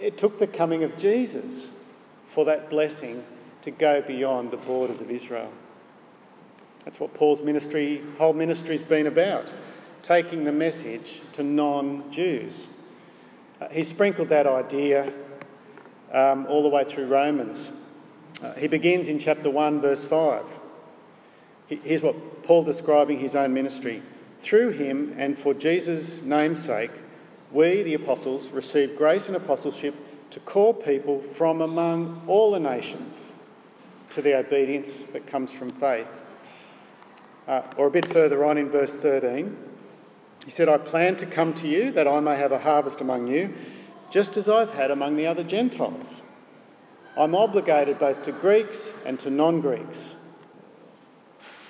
It 0.00 0.16
took 0.16 0.38
the 0.38 0.46
coming 0.46 0.82
of 0.82 0.96
Jesus 0.96 1.68
for 2.28 2.44
that 2.46 2.70
blessing 2.70 3.24
to 3.62 3.70
go 3.70 4.02
beyond 4.02 4.50
the 4.50 4.56
borders 4.56 5.00
of 5.00 5.10
Israel. 5.10 5.52
That's 6.84 7.00
what 7.00 7.14
Paul's 7.14 7.42
ministry, 7.42 8.02
whole 8.18 8.32
ministry's 8.32 8.82
been 8.82 9.06
about, 9.06 9.52
taking 10.02 10.44
the 10.44 10.52
message 10.52 11.20
to 11.34 11.42
non-Jews. 11.42 12.66
Uh, 13.60 13.68
he 13.68 13.82
sprinkled 13.82 14.28
that 14.28 14.46
idea 14.46 15.12
um, 16.12 16.46
all 16.46 16.62
the 16.62 16.68
way 16.68 16.84
through 16.84 17.06
Romans. 17.06 17.72
Uh, 18.42 18.54
he 18.54 18.68
begins 18.68 19.08
in 19.08 19.18
chapter 19.18 19.50
1, 19.50 19.80
verse 19.80 20.04
5. 20.04 20.44
Here's 21.66 22.00
what 22.00 22.42
Paul 22.44 22.64
describing 22.64 23.18
his 23.18 23.34
own 23.34 23.52
ministry. 23.52 24.02
Through 24.40 24.70
him 24.70 25.14
and 25.18 25.38
for 25.38 25.52
Jesus' 25.52 26.22
name's 26.22 26.64
sake, 26.64 26.92
we, 27.52 27.82
the 27.82 27.94
apostles, 27.94 28.46
received 28.48 28.96
grace 28.96 29.26
and 29.26 29.36
apostleship 29.36 29.94
to 30.30 30.40
call 30.40 30.72
people 30.72 31.20
from 31.20 31.60
among 31.60 32.22
all 32.26 32.52
the 32.52 32.60
nations 32.60 33.32
to 34.10 34.22
the 34.22 34.36
obedience 34.36 35.02
that 35.12 35.26
comes 35.26 35.50
from 35.50 35.70
faith. 35.70 36.06
Uh, 37.46 37.62
or 37.76 37.86
a 37.86 37.90
bit 37.90 38.06
further 38.06 38.44
on 38.44 38.58
in 38.58 38.68
verse 38.68 38.96
13, 38.96 39.56
he 40.44 40.50
said, 40.50 40.68
I 40.68 40.78
plan 40.78 41.16
to 41.16 41.26
come 41.26 41.54
to 41.54 41.68
you 41.68 41.90
that 41.92 42.06
I 42.06 42.20
may 42.20 42.36
have 42.36 42.52
a 42.52 42.58
harvest 42.58 43.00
among 43.00 43.28
you, 43.28 43.54
just 44.10 44.36
as 44.36 44.48
I've 44.48 44.72
had 44.74 44.90
among 44.90 45.16
the 45.16 45.26
other 45.26 45.44
Gentiles. 45.44 46.20
I'm 47.16 47.34
obligated 47.34 47.98
both 47.98 48.24
to 48.24 48.32
Greeks 48.32 49.02
and 49.04 49.18
to 49.20 49.30
non 49.30 49.60
Greeks, 49.60 50.14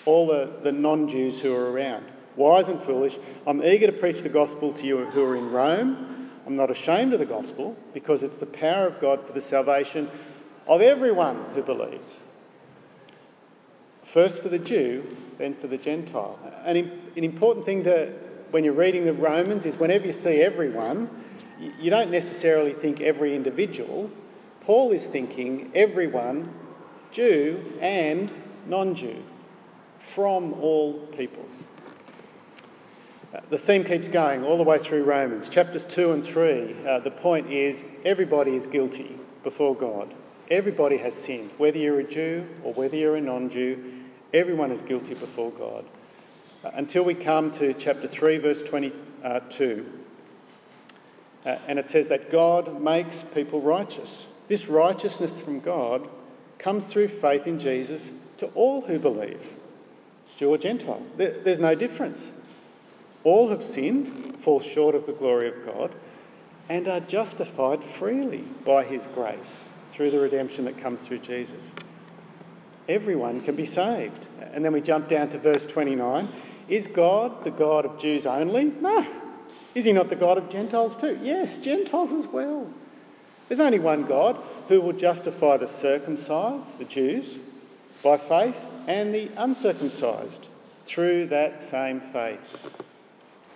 all 0.05 0.27
the, 0.27 0.51
the 0.63 0.73
non 0.73 1.09
Jews 1.09 1.41
who 1.41 1.55
are 1.55 1.71
around 1.71 2.07
wise 2.39 2.69
and 2.69 2.81
foolish. 2.81 3.19
I'm 3.47 3.63
eager 3.63 3.87
to 3.87 3.93
preach 3.93 4.23
the 4.23 4.29
gospel 4.29 4.73
to 4.75 4.87
you 4.87 5.05
who 5.07 5.25
are 5.25 5.37
in 5.37 5.51
Rome. 5.51 6.31
I'm 6.47 6.57
not 6.57 6.71
ashamed 6.71 7.13
of 7.13 7.19
the 7.19 7.27
gospel 7.27 7.77
because 7.93 8.23
it's 8.23 8.39
the 8.39 8.47
power 8.47 8.87
of 8.87 9.01
God 9.01 9.27
for 9.27 9.33
the 9.33 9.41
salvation 9.41 10.09
of 10.67 10.81
everyone 10.81 11.45
who 11.55 11.63
believes. 11.63 12.17
First 14.09 14.43
for 14.43 14.49
the 14.49 14.59
Jew, 14.59 15.05
then 15.37 15.55
for 15.55 15.67
the 15.67 15.77
Gentile. 15.77 16.39
An, 16.65 16.77
an 17.15 17.25
important 17.25 17.67
thing 17.67 17.85
to, 17.85 18.07
when 18.51 18.65
you're 18.65 18.73
reading 18.73 19.05
the 19.05 19.13
Romans 19.13 19.67
is 19.67 19.77
whenever 19.77 20.07
you 20.07 20.15
see 20.15 20.41
everyone, 20.41 21.11
you 21.79 21.91
don't 21.91 22.11
necessarily 22.11 22.73
think 22.73 23.03
every 23.03 23.37
individual. 23.37 24.11
Paul 24.63 24.93
is 24.93 25.05
thinking 25.05 25.71
everyone, 25.75 26.55
Jew 27.13 27.75
and 27.83 28.33
non 28.67 28.95
Jew, 28.95 29.23
from 29.99 30.55
all 30.55 30.95
peoples. 31.09 31.65
The 33.51 33.59
theme 33.59 33.85
keeps 33.85 34.09
going 34.09 34.43
all 34.43 34.57
the 34.57 34.63
way 34.63 34.79
through 34.79 35.05
Romans. 35.05 35.51
Chapters 35.51 35.85
2 35.85 36.13
and 36.13 36.25
3, 36.25 36.77
uh, 36.87 36.99
the 37.01 37.11
point 37.11 37.53
is 37.53 37.85
everybody 38.07 38.57
is 38.57 38.67
guilty 38.67 39.19
before 39.45 39.77
God. 39.77 40.15
Everybody 40.51 40.97
has 40.97 41.15
sinned. 41.15 41.51
Whether 41.59 41.77
you're 41.77 42.01
a 42.01 42.05
Jew 42.05 42.49
or 42.65 42.73
whether 42.73 42.97
you're 42.97 43.17
a 43.17 43.21
non 43.21 43.51
Jew, 43.51 43.98
everyone 44.33 44.71
is 44.71 44.83
guilty 44.83 45.15
before 45.15 45.51
God. 45.51 45.85
Uh, 46.65 46.71
until 46.75 47.05
we 47.05 47.15
come 47.15 47.51
to 47.53 47.73
chapter 47.75 48.09
3, 48.09 48.39
verse 48.39 48.63
22, 48.63 49.87
Uh, 51.47 51.57
and 51.67 51.79
it 51.79 51.89
says 51.89 52.09
that 52.09 52.31
God 52.31 52.83
makes 52.83 53.23
people 53.23 53.61
righteous. 53.61 54.27
This 54.49 54.67
righteousness 54.67 55.41
from 55.41 55.61
God 55.61 56.09
comes 56.59 56.87
through 56.87 57.09
faith 57.09 57.47
in 57.47 57.59
Jesus 57.59 58.11
to 58.39 58.47
all 58.49 58.83
who 58.83 58.99
believe, 58.99 59.41
Jew 60.37 60.51
or 60.51 60.59
Gentile. 60.59 61.03
There, 61.17 61.31
there's 61.31 61.61
no 61.61 61.75
difference. 61.75 62.31
All 63.25 63.51
have 63.51 63.63
sinned, 63.63 64.41
fall 64.41 64.61
short 64.61 64.95
of 64.95 65.07
the 65.07 65.13
glory 65.13 65.49
of 65.49 65.65
God, 65.65 65.93
and 66.69 66.89
are 66.89 67.01
justified 67.01 67.85
freely 67.85 68.45
by 68.65 68.85
his 68.85 69.07
grace 69.15 69.65
through 69.93 70.11
the 70.11 70.21
redemption 70.21 70.65
that 70.65 70.79
comes 70.79 71.01
through 71.01 71.19
Jesus. 71.19 71.71
Everyone 72.89 73.43
can 73.43 73.55
be 73.55 73.67
saved. 73.67 74.27
And 74.41 74.65
then 74.65 74.73
we 74.73 74.81
jump 74.81 75.09
down 75.09 75.29
to 75.31 75.39
verse 75.39 75.67
29. 75.67 76.29
Is 76.69 76.87
God 76.87 77.45
the 77.45 77.51
God 77.51 77.85
of 77.85 77.99
Jews 77.99 78.27
only? 78.27 78.65
No. 78.65 79.07
Is 79.75 79.85
he 79.85 79.93
not 79.93 80.09
the 80.09 80.17
God 80.17 80.39
of 80.39 80.51
Gentiles 80.51 80.97
too? 80.97 81.19
Yes, 81.23 81.63
Gentiles 81.63 82.13
as 82.13 82.27
well. 82.27 82.69
There's 83.49 83.61
only 83.61 83.79
one 83.79 84.05
God 84.05 84.37
who 84.69 84.81
will 84.81 84.93
justify 84.93 85.57
the 85.57 85.69
circumcised, 85.69 86.79
the 86.79 86.85
Jews, 86.85 87.37
by 88.03 88.17
faith, 88.17 88.65
and 88.87 89.15
the 89.15 89.31
uncircumcised 89.37 90.47
through 90.85 91.27
that 91.27 91.63
same 91.63 92.01
faith. 92.01 92.41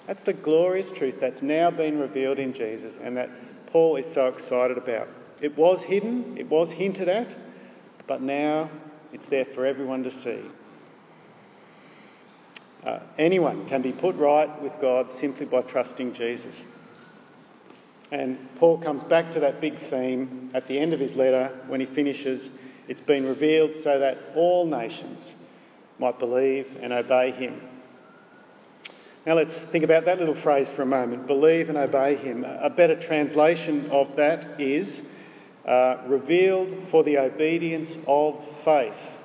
That's 0.07 0.23
the 0.23 0.33
glorious 0.33 0.91
truth 0.91 1.21
that's 1.21 1.43
now 1.43 1.71
been 1.71 1.99
revealed 1.99 2.39
in 2.39 2.53
Jesus 2.53 2.99
and 3.03 3.17
that 3.17 3.31
Paul 3.67 3.97
is 3.97 4.11
so 4.11 4.29
excited 4.29 4.77
about. 4.77 5.09
It 5.41 5.57
was 5.57 5.85
hidden, 5.85 6.37
it 6.37 6.49
was 6.49 6.73
hinted 6.73 7.09
at, 7.09 7.35
but 8.07 8.21
now 8.21 8.71
it's 9.13 9.27
there 9.27 9.45
for 9.45 9.67
everyone 9.67 10.03
to 10.05 10.11
see. 10.11 10.41
Uh, 12.85 12.99
anyone 13.19 13.69
can 13.69 13.81
be 13.81 13.93
put 13.93 14.17
right 14.17 14.61
with 14.61 14.73
God 14.81 15.11
simply 15.11 15.47
by 15.47 15.63
trusting 15.63 16.15
Jesus. 16.15 16.63
And 18.11 18.49
Paul 18.57 18.79
comes 18.79 19.03
back 19.05 19.33
to 19.33 19.41
that 19.41 19.61
big 19.61 19.79
theme 19.79 20.51
at 20.53 20.67
the 20.67 20.79
end 20.79 20.93
of 20.93 21.01
his 21.01 21.15
letter 21.15 21.59
when 21.67 21.81
he 21.81 21.87
finishes 21.87 22.51
It's 22.89 23.01
been 23.01 23.25
revealed 23.25 23.77
so 23.77 23.99
that 24.01 24.19
all 24.35 24.67
nations 24.67 25.33
might 25.99 26.19
believe 26.19 26.77
and 26.83 26.93
obey 26.93 27.31
him. 27.31 27.61
Now 29.25 29.35
let's 29.35 29.57
think 29.57 29.85
about 29.85 30.05
that 30.07 30.19
little 30.19 30.35
phrase 30.35 30.69
for 30.69 30.83
a 30.83 30.87
moment 30.87 31.29
believe 31.29 31.69
and 31.69 31.79
obey 31.79 32.17
him. 32.17 32.45
A 32.45 32.69
better 32.69 32.97
translation 32.97 33.89
of 33.91 34.17
that 34.17 34.61
is 34.61 35.09
revealed 35.65 36.89
for 36.89 37.05
the 37.05 37.19
obedience 37.19 37.97
of 38.07 38.45
faith 38.59 39.23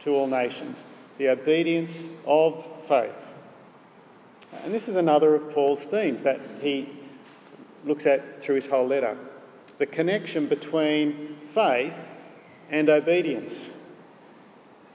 to 0.00 0.14
all 0.14 0.26
nations. 0.26 0.82
The 1.18 1.28
obedience 1.28 2.02
of 2.26 2.64
faith. 2.88 3.14
And 4.64 4.72
this 4.72 4.88
is 4.88 4.96
another 4.96 5.34
of 5.34 5.52
Paul's 5.52 5.82
themes 5.82 6.22
that 6.22 6.40
he 6.60 6.88
looks 7.84 8.06
at 8.06 8.42
through 8.42 8.56
his 8.56 8.66
whole 8.66 8.86
letter 8.86 9.16
the 9.78 9.86
connection 9.86 10.46
between 10.46 11.36
faith 11.52 11.96
and 12.70 12.88
obedience. 12.88 13.68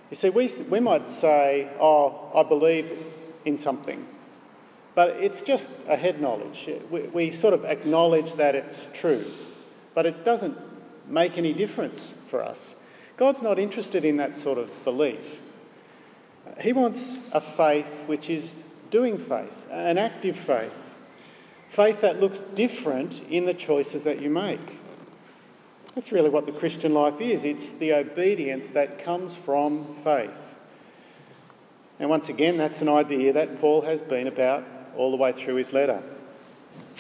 You 0.10 0.16
see, 0.16 0.30
we, 0.30 0.50
we 0.70 0.80
might 0.80 1.10
say, 1.10 1.70
Oh, 1.80 2.32
I 2.34 2.44
believe 2.44 2.92
in 3.44 3.58
something, 3.58 4.08
but 4.96 5.10
it's 5.10 5.42
just 5.42 5.72
a 5.88 5.98
head 5.98 6.22
knowledge. 6.22 6.70
We, 6.90 7.02
we 7.02 7.32
sort 7.32 7.54
of 7.54 7.66
acknowledge 7.66 8.36
that 8.36 8.56
it's 8.56 8.92
true, 8.94 9.26
but 9.94 10.06
it 10.06 10.24
doesn't 10.24 10.58
make 11.08 11.38
any 11.38 11.54
difference 11.54 12.12
for 12.30 12.44
us. 12.44 12.76
God's 13.18 13.42
not 13.42 13.58
interested 13.58 14.06
in 14.06 14.18
that 14.18 14.36
sort 14.36 14.58
of 14.58 14.84
belief. 14.84 15.40
He 16.62 16.74
wants 16.74 17.28
a 17.32 17.42
faith 17.42 18.04
which 18.06 18.30
is 18.30 18.64
doing 18.90 19.18
faith, 19.18 19.68
an 19.72 19.98
active 19.98 20.38
faith, 20.38 20.72
faith 21.68 22.02
that 22.02 22.20
looks 22.20 22.40
different 22.40 23.22
in 23.30 23.46
the 23.46 23.54
choices 23.54 24.04
that 24.04 24.22
you 24.22 24.30
make. 24.30 24.78
That's 25.96 26.12
really 26.12 26.30
what 26.30 26.46
the 26.46 26.52
Christian 26.52 26.94
life 26.94 27.20
is 27.20 27.44
it's 27.44 27.74
the 27.74 27.92
obedience 27.94 28.70
that 28.70 29.04
comes 29.04 29.36
from 29.36 29.96
faith. 30.04 30.30
And 32.00 32.10
once 32.10 32.30
again, 32.30 32.58
that's 32.58 32.82
an 32.82 32.90
idea 32.90 33.34
that 33.34 33.60
Paul 33.60 33.82
has 33.82 34.02
been 34.02 34.28
about 34.28 34.64
all 34.96 35.10
the 35.10 35.18
way 35.18 35.32
through 35.32 35.56
his 35.56 35.74
letter. 35.74 36.04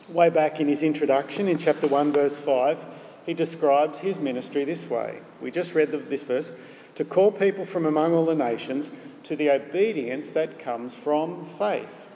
Way 0.10 0.30
back 0.30 0.60
in 0.60 0.68
his 0.68 0.82
introduction, 0.82 1.48
in 1.48 1.60
chapter 1.60 1.86
1, 1.88 2.12
verse 2.12 2.38
5, 2.40 2.80
he 3.28 3.36
describes 3.36 4.00
his 4.00 4.18
ministry 4.18 4.64
this 4.64 4.90
way. 4.90 5.20
We 5.40 5.52
just 5.52 5.76
read 5.76 5.92
this 5.92 6.24
verse 6.24 6.52
to 6.96 7.06
call 7.06 7.32
people 7.32 7.66
from 7.66 7.86
among 7.86 8.14
all 8.14 8.26
the 8.26 8.34
nations 8.34 8.90
to 9.26 9.36
the 9.36 9.52
obedience 9.52 10.32
that 10.32 10.58
comes 10.58 10.96
from 10.96 11.46
faith. 11.60 12.08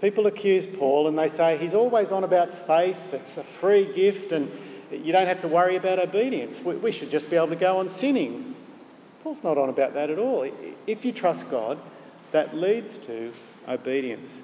People 0.00 0.26
accuse 0.26 0.66
Paul 0.66 1.06
and 1.06 1.16
they 1.16 1.28
say 1.28 1.56
he's 1.56 1.74
always 1.74 2.10
on 2.10 2.24
about 2.24 2.66
faith, 2.66 3.14
it's 3.14 3.36
a 3.36 3.44
free 3.44 3.84
gift, 3.84 4.32
and 4.32 4.50
you 4.90 5.12
don't 5.12 5.28
have 5.28 5.40
to 5.42 5.48
worry 5.48 5.76
about 5.76 5.98
obedience. 5.98 6.60
We 6.60 6.90
should 6.90 7.10
just 7.10 7.30
be 7.30 7.36
able 7.36 7.48
to 7.48 7.56
go 7.56 7.78
on 7.78 7.88
sinning. 7.88 8.56
Paul's 9.22 9.44
not 9.44 9.58
on 9.58 9.68
about 9.68 9.94
that 9.94 10.10
at 10.10 10.18
all. 10.18 10.50
If 10.86 11.04
you 11.04 11.12
trust 11.12 11.48
God, 11.50 11.78
that 12.32 12.56
leads 12.56 12.96
to 13.06 13.32
obedience. 13.68 14.38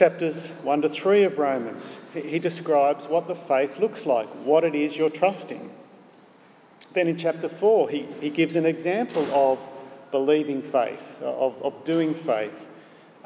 Chapters 0.00 0.46
1 0.62 0.80
to 0.80 0.88
3 0.88 1.24
of 1.24 1.36
Romans, 1.36 1.94
he 2.14 2.38
describes 2.38 3.04
what 3.04 3.28
the 3.28 3.34
faith 3.34 3.78
looks 3.78 4.06
like, 4.06 4.28
what 4.46 4.64
it 4.64 4.74
is 4.74 4.96
you're 4.96 5.10
trusting. 5.10 5.70
Then 6.94 7.06
in 7.06 7.18
chapter 7.18 7.50
4, 7.50 7.90
he, 7.90 8.06
he 8.18 8.30
gives 8.30 8.56
an 8.56 8.64
example 8.64 9.26
of 9.30 9.58
believing 10.10 10.62
faith, 10.62 11.20
of, 11.20 11.62
of 11.62 11.84
doing 11.84 12.14
faith. 12.14 12.66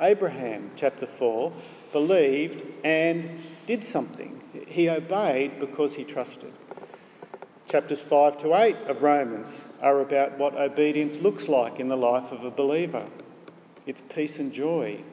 Abraham, 0.00 0.72
chapter 0.74 1.06
4, 1.06 1.52
believed 1.92 2.66
and 2.84 3.44
did 3.66 3.84
something. 3.84 4.42
He 4.66 4.88
obeyed 4.88 5.60
because 5.60 5.94
he 5.94 6.02
trusted. 6.02 6.52
Chapters 7.68 8.00
5 8.00 8.38
to 8.38 8.52
8 8.52 8.76
of 8.88 9.00
Romans 9.00 9.62
are 9.80 10.00
about 10.00 10.38
what 10.38 10.56
obedience 10.56 11.18
looks 11.18 11.46
like 11.46 11.78
in 11.78 11.86
the 11.86 11.96
life 11.96 12.32
of 12.32 12.42
a 12.42 12.50
believer 12.50 13.06
it's 13.86 14.00
peace 14.00 14.38
and 14.38 14.50
joy, 14.50 15.04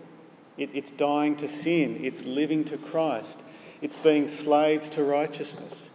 it, 0.58 0.70
it's 0.74 0.92
dying 0.92 1.36
to 1.38 1.48
sin, 1.48 2.00
it's 2.04 2.24
living 2.24 2.64
to 2.66 2.78
Christ, 2.78 3.40
it's 3.82 3.96
being 3.96 4.28
slaves 4.28 4.90
to 4.92 5.04
righteousness, 5.04 5.90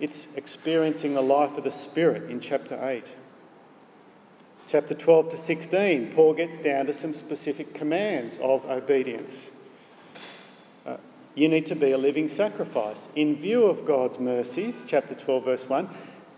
it's 0.00 0.34
experiencing 0.36 1.14
the 1.14 1.22
life 1.22 1.56
of 1.56 1.64
the 1.64 1.70
Spirit 1.70 2.30
in 2.30 2.40
chapter 2.40 2.78
8 2.82 3.04
chapter 4.68 4.92
12 4.92 5.30
to 5.30 5.36
16, 5.38 6.12
Paul 6.12 6.34
gets 6.34 6.58
down 6.58 6.86
to 6.86 6.92
some 6.92 7.14
specific 7.14 7.72
commands 7.72 8.36
of 8.42 8.66
obedience. 8.66 9.48
Uh, 10.84 10.98
you 11.34 11.48
need 11.48 11.64
to 11.66 11.74
be 11.74 11.92
a 11.92 11.98
living 11.98 12.28
sacrifice 12.28 13.08
in 13.16 13.34
view 13.34 13.64
of 13.64 13.86
God's 13.86 14.18
mercies, 14.18 14.84
chapter 14.86 15.14
12, 15.14 15.44
verse 15.44 15.68
1. 15.68 15.88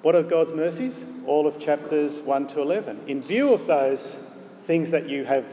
What 0.03 0.14
are 0.14 0.23
God's 0.23 0.53
mercies? 0.53 1.05
All 1.27 1.47
of 1.47 1.59
chapters 1.59 2.19
1 2.19 2.47
to 2.49 2.62
11. 2.62 3.01
In 3.09 3.21
view 3.21 3.53
of 3.53 3.66
those 3.66 4.31
things 4.64 4.93
that 4.93 5.09
you 5.09 5.25
have 5.25 5.45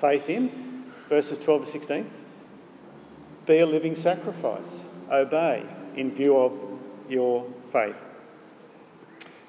faith 0.00 0.28
in, 0.28 0.73
verses 1.08 1.38
12 1.40 1.64
to 1.64 1.70
16, 1.70 2.10
be 3.46 3.58
a 3.58 3.66
living 3.66 3.96
sacrifice. 3.96 4.80
Obey 5.10 5.64
in 5.96 6.14
view 6.14 6.36
of 6.36 6.52
your 7.08 7.46
faith. 7.72 7.96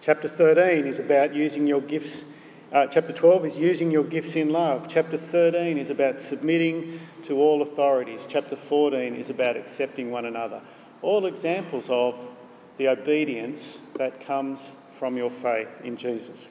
Chapter 0.01 0.27
13 0.27 0.85
is 0.85 0.99
about 0.99 1.33
using 1.33 1.65
your 1.65 1.81
gifts 1.81 2.25
uh, 2.75 2.87
chapter 2.87 3.13
12 3.13 3.45
is 3.45 3.55
using 3.55 3.89
your 3.89 4.03
gifts 4.03 4.35
in 4.35 4.49
love. 4.49 4.87
Chapter 4.89 5.17
13 5.17 5.77
is 5.77 5.89
about 5.89 6.19
submitting 6.19 6.99
to 7.23 7.37
all 7.37 7.61
authorities. 7.61 8.27
Chapter 8.27 8.57
14 8.57 9.15
is 9.15 9.29
about 9.29 9.55
accepting 9.55 10.11
one 10.11 10.25
another. 10.25 10.61
All 11.01 11.25
examples 11.25 11.85
of 11.89 12.19
the 12.77 12.89
obedience 12.89 13.77
that 13.97 14.25
comes 14.25 14.59
from 14.97 15.15
your 15.15 15.29
faith 15.29 15.69
in 15.85 15.95
Jesus. 15.95 16.47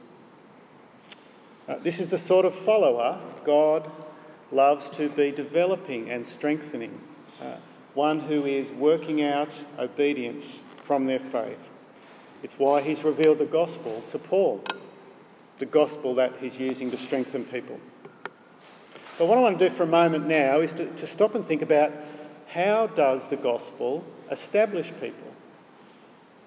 Uh, 1.68 1.76
this 1.82 2.00
is 2.00 2.10
the 2.10 2.18
sort 2.18 2.46
of 2.46 2.54
follower 2.54 3.20
God 3.44 3.90
loves 4.54 4.88
to 4.90 5.08
be 5.08 5.30
developing 5.30 6.10
and 6.10 6.26
strengthening, 6.26 7.00
uh, 7.40 7.56
one 7.94 8.20
who 8.20 8.46
is 8.46 8.70
working 8.70 9.22
out 9.22 9.58
obedience 9.78 10.60
from 10.84 11.06
their 11.06 11.18
faith. 11.18 11.68
It's 12.42 12.58
why 12.58 12.82
he's 12.82 13.02
revealed 13.02 13.38
the 13.38 13.46
gospel 13.46 14.04
to 14.10 14.18
Paul 14.18 14.62
the 15.58 15.66
gospel 15.66 16.14
that 16.16 16.32
he's 16.40 16.58
using 16.58 16.90
to 16.90 16.96
strengthen 16.96 17.44
people. 17.44 17.78
But 19.18 19.28
what 19.28 19.38
I 19.38 19.40
want 19.40 19.58
to 19.58 19.68
do 19.68 19.74
for 19.74 19.84
a 19.84 19.86
moment 19.86 20.26
now 20.26 20.60
is 20.60 20.72
to, 20.74 20.92
to 20.96 21.06
stop 21.06 21.34
and 21.34 21.46
think 21.46 21.62
about 21.62 21.92
how 22.48 22.88
does 22.88 23.28
the 23.28 23.36
gospel 23.36 24.04
establish 24.30 24.90
people? 25.00 25.32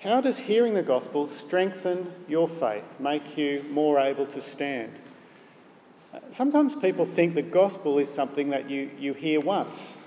How 0.02 0.22
does 0.22 0.40
hearing 0.40 0.74
the 0.74 0.84
gospel 0.84 1.26
strengthen 1.26 2.14
your 2.28 2.48
faith, 2.48 2.84
make 3.00 3.38
you 3.38 3.66
more 3.72 4.00
able 4.00 4.26
to 4.28 4.42
stand? 4.42 4.94
Sometimes 6.32 6.76
people 6.76 7.06
think 7.06 7.36
the 7.36 7.42
gospel 7.42 8.00
is 8.00 8.10
something 8.14 8.50
that 8.50 8.70
you, 8.70 8.90
you 8.98 9.14
hear 9.14 9.40
once 9.40 9.98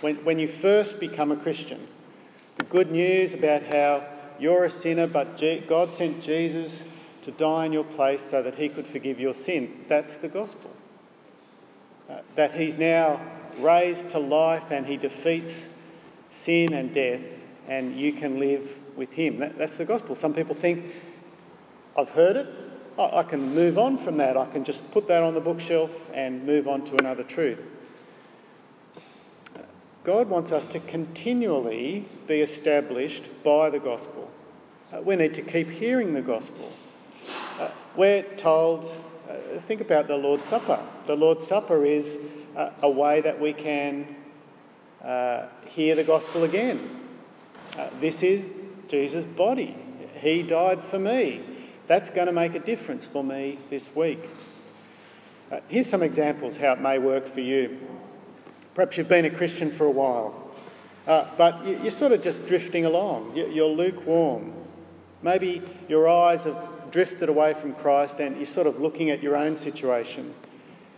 when, 0.00 0.16
when 0.24 0.38
you 0.38 0.48
first 0.48 1.00
become 1.00 1.30
a 1.32 1.36
Christian. 1.36 1.86
The 2.56 2.64
good 2.64 2.90
news 2.90 3.34
about 3.34 3.64
how 3.64 4.04
you're 4.38 4.64
a 4.64 4.70
sinner, 4.70 5.06
but 5.06 5.42
God 5.66 5.92
sent 5.92 6.22
Jesus 6.22 6.84
to 7.22 7.30
die 7.30 7.66
in 7.66 7.72
your 7.72 7.84
place 7.84 8.22
so 8.22 8.42
that 8.42 8.56
he 8.56 8.68
could 8.68 8.86
forgive 8.86 9.18
your 9.18 9.34
sin. 9.34 9.84
That's 9.88 10.18
the 10.18 10.28
gospel. 10.28 10.70
Uh, 12.08 12.18
that 12.34 12.54
he's 12.54 12.76
now 12.76 13.20
raised 13.58 14.10
to 14.10 14.18
life 14.18 14.70
and 14.70 14.86
he 14.86 14.96
defeats 14.96 15.74
sin 16.34 16.72
and 16.72 16.92
death, 16.92 17.20
and 17.68 17.96
you 17.96 18.12
can 18.12 18.38
live 18.38 18.78
with 18.96 19.12
Him. 19.12 19.38
That, 19.38 19.56
that's 19.56 19.78
the 19.78 19.84
gospel. 19.84 20.14
Some 20.14 20.34
people 20.34 20.54
think, 20.54 20.84
I've 21.96 22.10
heard 22.10 22.36
it, 22.36 22.46
I, 22.98 23.22
can 23.24 23.54
move 23.54 23.78
on 23.78 23.98
from 23.98 24.18
that, 24.18 24.36
I 24.36 24.46
can 24.46 24.64
just 24.64 24.92
put 24.92 25.08
that 25.08 25.22
on 25.22 25.34
the 25.34 25.40
bookshelf 25.40 26.08
and 26.12 26.46
move 26.46 26.68
on 26.68 26.84
to 26.84 26.96
another 26.96 27.24
truth. 27.24 27.58
God 30.04 30.28
wants 30.28 30.52
us 30.52 30.66
to 30.66 30.80
continually 30.80 32.04
be 32.26 32.42
established 32.42 33.24
by 33.42 33.70
the 33.70 33.78
gospel. 33.78 34.30
Uh, 34.92 35.00
we 35.00 35.16
need 35.16 35.34
to 35.34 35.42
keep 35.42 35.70
hearing 35.70 36.12
the 36.12 36.20
gospel. 36.20 36.72
Uh, 37.58 37.70
we're 37.96 38.22
told, 38.36 38.84
uh, 39.28 39.58
think 39.60 39.80
about 39.80 40.06
the 40.06 40.16
Lord's 40.16 40.46
Supper. 40.46 40.78
The 41.06 41.16
Lord's 41.16 41.46
Supper 41.46 41.86
is 41.86 42.18
a 42.82 42.90
way 42.90 43.22
that 43.22 43.40
we 43.40 43.52
can 43.52 44.14
hear 45.66 45.96
the 45.96 46.04
gospel 46.04 46.44
again. 46.44 47.00
This 48.00 48.22
is 48.22 48.54
Jesus' 48.86 49.24
body. 49.24 49.76
He 50.20 50.42
died 50.42 50.84
for 50.84 50.98
me. 50.98 51.42
That's 51.86 52.10
going 52.10 52.26
to 52.26 52.32
make 52.32 52.54
a 52.54 52.58
difference 52.58 53.04
for 53.04 53.22
me 53.22 53.58
this 53.70 53.94
week. 53.94 54.28
here's 55.68 55.86
some 55.86 56.02
examples 56.02 56.56
how 56.56 56.72
it 56.72 56.80
may 56.80 56.98
work 56.98 57.26
for 57.28 57.40
you. 57.40 57.78
Perhaps 58.74 58.96
you've 58.96 59.08
been 59.08 59.24
a 59.24 59.30
Christian 59.30 59.70
for 59.70 59.84
a 59.84 59.90
while, 59.90 60.50
uh, 61.06 61.26
but 61.36 61.64
you're 61.66 61.90
sort 61.90 62.12
of 62.12 62.22
just 62.22 62.46
drifting 62.48 62.84
along. 62.84 63.36
You're 63.36 63.68
lukewarm. 63.68 64.52
Maybe 65.22 65.62
your 65.88 66.08
eyes 66.08 66.44
have 66.44 66.56
drifted 66.90 67.28
away 67.28 67.54
from 67.54 67.74
Christ 67.74 68.18
and 68.18 68.36
you're 68.36 68.46
sort 68.46 68.66
of 68.66 68.80
looking 68.80 69.10
at 69.10 69.22
your 69.22 69.36
own 69.36 69.56
situation. 69.56 70.34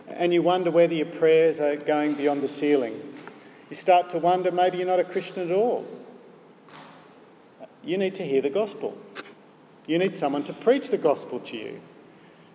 And 0.07 0.33
you 0.33 0.41
wonder 0.41 0.71
whether 0.71 0.93
your 0.93 1.05
prayers 1.05 1.59
are 1.59 1.75
going 1.75 2.13
beyond 2.13 2.41
the 2.41 2.47
ceiling. 2.47 3.13
You 3.69 3.75
start 3.75 4.09
to 4.11 4.17
wonder 4.17 4.51
maybe 4.51 4.77
you're 4.77 4.87
not 4.87 4.99
a 4.99 5.03
Christian 5.03 5.51
at 5.51 5.55
all. 5.55 5.85
You 7.83 7.97
need 7.97 8.15
to 8.15 8.23
hear 8.23 8.41
the 8.41 8.49
gospel. 8.49 8.97
You 9.87 9.97
need 9.97 10.13
someone 10.13 10.43
to 10.43 10.53
preach 10.53 10.89
the 10.89 10.97
gospel 10.97 11.39
to 11.39 11.57
you. 11.57 11.79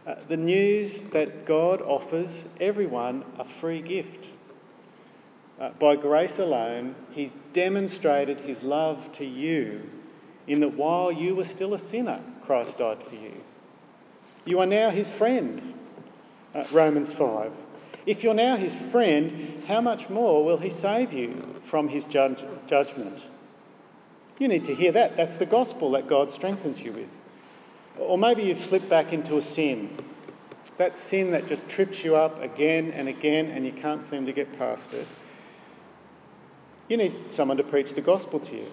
Uh, 0.06 0.16
the 0.28 0.36
news 0.36 1.10
that 1.10 1.46
God 1.46 1.80
offers 1.80 2.44
everyone 2.60 3.24
a 3.38 3.44
free 3.44 3.80
gift. 3.80 4.26
Uh, 5.58 5.70
by 5.70 5.96
grace 5.96 6.38
alone, 6.38 6.94
He's 7.12 7.34
demonstrated 7.52 8.40
His 8.40 8.62
love 8.62 9.12
to 9.14 9.24
you 9.24 9.88
in 10.46 10.60
that 10.60 10.74
while 10.74 11.10
you 11.10 11.34
were 11.34 11.44
still 11.44 11.72
a 11.72 11.78
sinner, 11.78 12.20
Christ 12.44 12.78
died 12.78 13.02
for 13.02 13.14
you. 13.14 13.40
You 14.44 14.58
are 14.58 14.66
now 14.66 14.90
His 14.90 15.10
friend, 15.10 15.74
uh, 16.54 16.64
Romans 16.70 17.14
5. 17.14 17.52
If 18.04 18.22
you're 18.22 18.34
now 18.34 18.56
His 18.56 18.74
friend, 18.74 19.62
how 19.68 19.80
much 19.80 20.10
more 20.10 20.44
will 20.44 20.58
He 20.58 20.68
save 20.68 21.12
you 21.12 21.60
from 21.64 21.88
His 21.88 22.06
judge- 22.06 22.44
judgment? 22.66 23.24
You 24.38 24.48
need 24.48 24.64
to 24.66 24.74
hear 24.74 24.92
that. 24.92 25.16
That's 25.16 25.36
the 25.36 25.46
gospel 25.46 25.92
that 25.92 26.08
God 26.08 26.30
strengthens 26.30 26.82
you 26.82 26.92
with. 26.92 27.21
Or 28.06 28.18
maybe 28.18 28.42
you've 28.42 28.58
slipped 28.58 28.88
back 28.88 29.12
into 29.12 29.36
a 29.36 29.42
sin. 29.42 29.96
That 30.76 30.96
sin 30.96 31.30
that 31.30 31.46
just 31.46 31.68
trips 31.68 32.04
you 32.04 32.16
up 32.16 32.42
again 32.42 32.90
and 32.90 33.08
again 33.08 33.46
and 33.46 33.64
you 33.64 33.72
can't 33.72 34.02
seem 34.02 34.26
to 34.26 34.32
get 34.32 34.58
past 34.58 34.92
it. 34.92 35.06
You 36.88 36.96
need 36.96 37.32
someone 37.32 37.56
to 37.56 37.62
preach 37.62 37.94
the 37.94 38.00
gospel 38.00 38.40
to 38.40 38.56
you. 38.56 38.72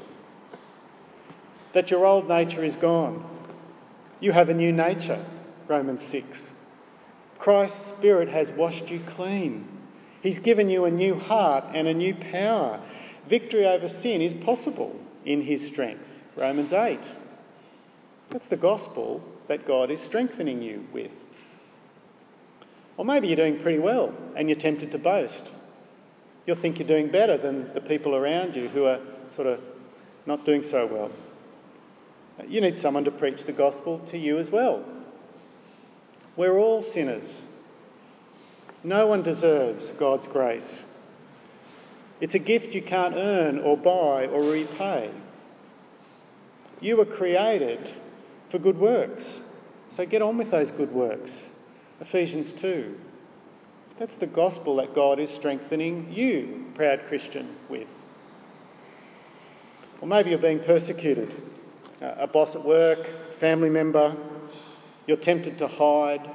That 1.74 1.92
your 1.92 2.06
old 2.06 2.28
nature 2.28 2.64
is 2.64 2.76
gone. 2.76 3.24
You 4.20 4.32
have 4.32 4.50
a 4.50 4.54
new 4.54 4.72
nature, 4.72 5.24
Romans 5.68 6.04
6. 6.04 6.54
Christ's 7.38 7.94
Spirit 7.94 8.30
has 8.30 8.50
washed 8.50 8.90
you 8.90 9.00
clean. 9.00 9.68
He's 10.22 10.40
given 10.40 10.70
you 10.70 10.84
a 10.86 10.92
new 10.92 11.16
heart 11.16 11.64
and 11.74 11.88
a 11.88 11.94
new 11.94 12.14
power. 12.14 12.82
Victory 13.28 13.66
over 13.66 13.88
sin 13.88 14.22
is 14.22 14.34
possible 14.34 15.00
in 15.24 15.44
His 15.44 15.66
strength, 15.66 16.24
Romans 16.36 16.74
8. 16.74 17.00
That's 18.30 18.48
the 18.48 18.58
gospel 18.58 19.24
that 19.48 19.66
God 19.66 19.90
is 19.90 20.02
strengthening 20.02 20.62
you 20.62 20.88
with. 20.94 21.12
Or 22.98 23.06
maybe 23.06 23.28
you're 23.28 23.38
doing 23.38 23.60
pretty 23.60 23.80
well 23.80 24.14
and 24.36 24.50
you're 24.50 24.60
tempted 24.60 24.92
to 24.92 24.98
boast. 24.98 25.48
You'll 26.46 26.56
think 26.56 26.80
you're 26.80 26.88
doing 26.88 27.08
better 27.08 27.38
than 27.38 27.74
the 27.74 27.82
people 27.82 28.16
around 28.16 28.56
you 28.56 28.70
who 28.70 28.86
are 28.86 29.00
sort 29.32 29.48
of 29.48 29.62
not 30.26 30.46
doing 30.46 30.64
so 30.64 30.86
well. 30.86 31.12
You 32.48 32.62
need 32.62 32.78
someone 32.78 33.04
to 33.06 33.12
preach 33.12 33.46
the 33.46 33.52
gospel 33.52 34.00
to 34.10 34.18
you 34.18 34.38
as 34.38 34.50
well. 34.50 34.86
We're 36.36 36.58
all 36.58 36.82
sinners. 36.82 37.42
No 38.84 39.08
one 39.08 39.24
deserves 39.24 39.90
God's 39.90 40.28
grace. 40.28 40.82
It's 42.22 42.36
a 42.36 42.40
gift 42.40 42.74
you 42.74 42.82
can't 42.82 43.16
earn 43.16 43.60
or 43.60 43.78
buy 43.78 44.26
or 44.26 44.42
repay. 44.42 45.10
You 46.82 46.98
were 46.98 47.06
created 47.06 47.94
for 48.50 48.60
good 48.60 48.78
works, 48.78 49.42
so 49.90 50.06
get 50.06 50.22
on 50.22 50.38
with 50.38 50.52
those 50.52 50.72
good 50.72 50.92
works. 50.92 51.50
Ephesians 52.02 52.52
2. 52.54 53.00
That's 53.98 54.16
the 54.16 54.28
gospel 54.28 54.78
that 54.78 54.96
God 54.96 55.20
is 55.20 55.30
strengthening 55.30 56.12
you, 56.12 56.72
proud 56.74 57.02
Christian, 57.08 57.56
with. 57.68 57.90
Or 60.02 60.08
maybe 60.08 60.30
you're 60.30 60.40
being 60.40 60.60
persecuted. 60.62 61.34
A 62.02 62.28
boss 62.28 62.56
at 62.56 62.64
work, 62.64 63.34
family 63.36 63.70
member, 63.70 64.16
you're 65.06 65.18
tempted 65.18 65.58
to 65.58 65.68
hide, 65.68 66.30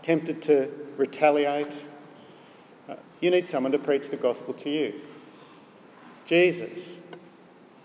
tempted 0.00 0.40
to 0.42 0.70
retaliate. 0.96 1.74
Uh, 2.88 2.94
you 3.20 3.30
need 3.30 3.46
someone 3.46 3.72
to 3.72 3.78
preach 3.78 4.08
the 4.08 4.16
gospel 4.16 4.54
to 4.54 4.70
you. 4.70 4.94
Jesus 6.24 6.94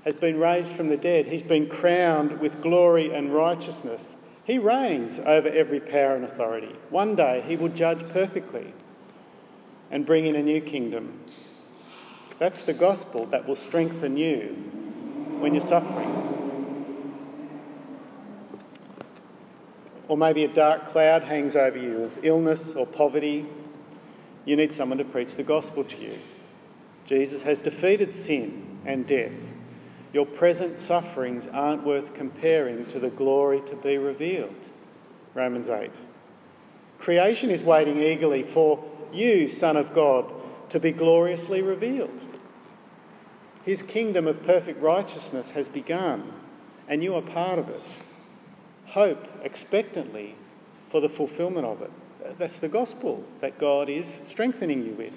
has 0.07 0.15
been 0.15 0.39
raised 0.39 0.71
from 0.71 0.87
the 0.87 0.95
dead, 0.95 1.25
he's 1.25 1.41
been 1.41 1.67
crowned 1.67 2.39
with 2.39 2.61
glory 2.61 3.13
and 3.13 3.33
righteousness. 3.33 4.15
He 4.45 4.57
reigns 4.57 5.19
over 5.19 5.49
every 5.49 5.81
power 5.81 6.15
and 6.15 6.23
authority. 6.23 6.73
One 6.89 7.13
day 7.13 7.43
he 7.45 7.57
will 7.57 7.67
judge 7.67 8.07
perfectly 8.07 8.73
and 9.91 10.05
bring 10.05 10.25
in 10.25 10.37
a 10.37 10.41
new 10.41 10.61
kingdom. 10.61 11.19
That's 12.39 12.63
the 12.65 12.73
gospel 12.73 13.25
that 13.25 13.45
will 13.49 13.57
strengthen 13.57 14.15
you 14.15 14.55
when 15.41 15.53
you're 15.53 15.59
suffering. 15.59 16.13
Or 20.07 20.15
maybe 20.15 20.45
a 20.45 20.47
dark 20.47 20.87
cloud 20.87 21.23
hangs 21.23 21.57
over 21.57 21.77
you 21.77 22.03
of 22.03 22.23
illness 22.23 22.73
or 22.73 22.85
poverty. 22.85 23.45
You 24.45 24.55
need 24.55 24.71
someone 24.71 24.99
to 24.99 25.03
preach 25.03 25.35
the 25.35 25.43
gospel 25.43 25.83
to 25.83 25.97
you. 25.97 26.17
Jesus 27.05 27.41
has 27.41 27.59
defeated 27.59 28.15
sin 28.15 28.79
and 28.85 29.05
death. 29.05 29.33
Your 30.13 30.25
present 30.25 30.77
sufferings 30.79 31.47
aren't 31.47 31.85
worth 31.85 32.13
comparing 32.13 32.85
to 32.87 32.99
the 32.99 33.09
glory 33.09 33.61
to 33.67 33.75
be 33.75 33.97
revealed. 33.97 34.55
Romans 35.33 35.69
8. 35.69 35.91
Creation 36.97 37.49
is 37.51 37.61
waiting 37.61 38.01
eagerly 38.01 38.43
for 38.43 38.83
you, 39.13 39.47
Son 39.47 39.77
of 39.77 39.93
God, 39.93 40.31
to 40.69 40.79
be 40.79 40.91
gloriously 40.91 41.61
revealed. 41.61 42.19
His 43.63 43.81
kingdom 43.81 44.27
of 44.27 44.43
perfect 44.43 44.81
righteousness 44.81 45.51
has 45.51 45.67
begun, 45.67 46.31
and 46.87 47.03
you 47.03 47.15
are 47.15 47.21
part 47.21 47.59
of 47.59 47.69
it. 47.69 47.95
Hope 48.87 49.27
expectantly 49.43 50.35
for 50.89 51.01
the 51.01 51.09
fulfillment 51.09 51.65
of 51.65 51.81
it. 51.81 51.91
That's 52.37 52.59
the 52.59 52.69
gospel 52.69 53.23
that 53.41 53.59
God 53.59 53.89
is 53.89 54.19
strengthening 54.27 54.85
you 54.85 54.93
with. 54.93 55.13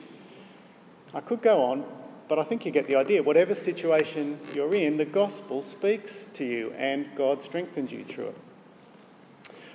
I 1.14 1.20
could 1.20 1.42
go 1.42 1.62
on, 1.62 1.85
but 2.30 2.38
I 2.38 2.44
think 2.44 2.64
you 2.64 2.70
get 2.70 2.86
the 2.86 2.94
idea. 2.94 3.24
Whatever 3.24 3.54
situation 3.56 4.38
you're 4.54 4.72
in, 4.72 4.98
the 4.98 5.04
gospel 5.04 5.64
speaks 5.64 6.26
to 6.34 6.44
you 6.44 6.72
and 6.78 7.08
God 7.16 7.42
strengthens 7.42 7.90
you 7.90 8.04
through 8.04 8.28
it. 8.28 8.36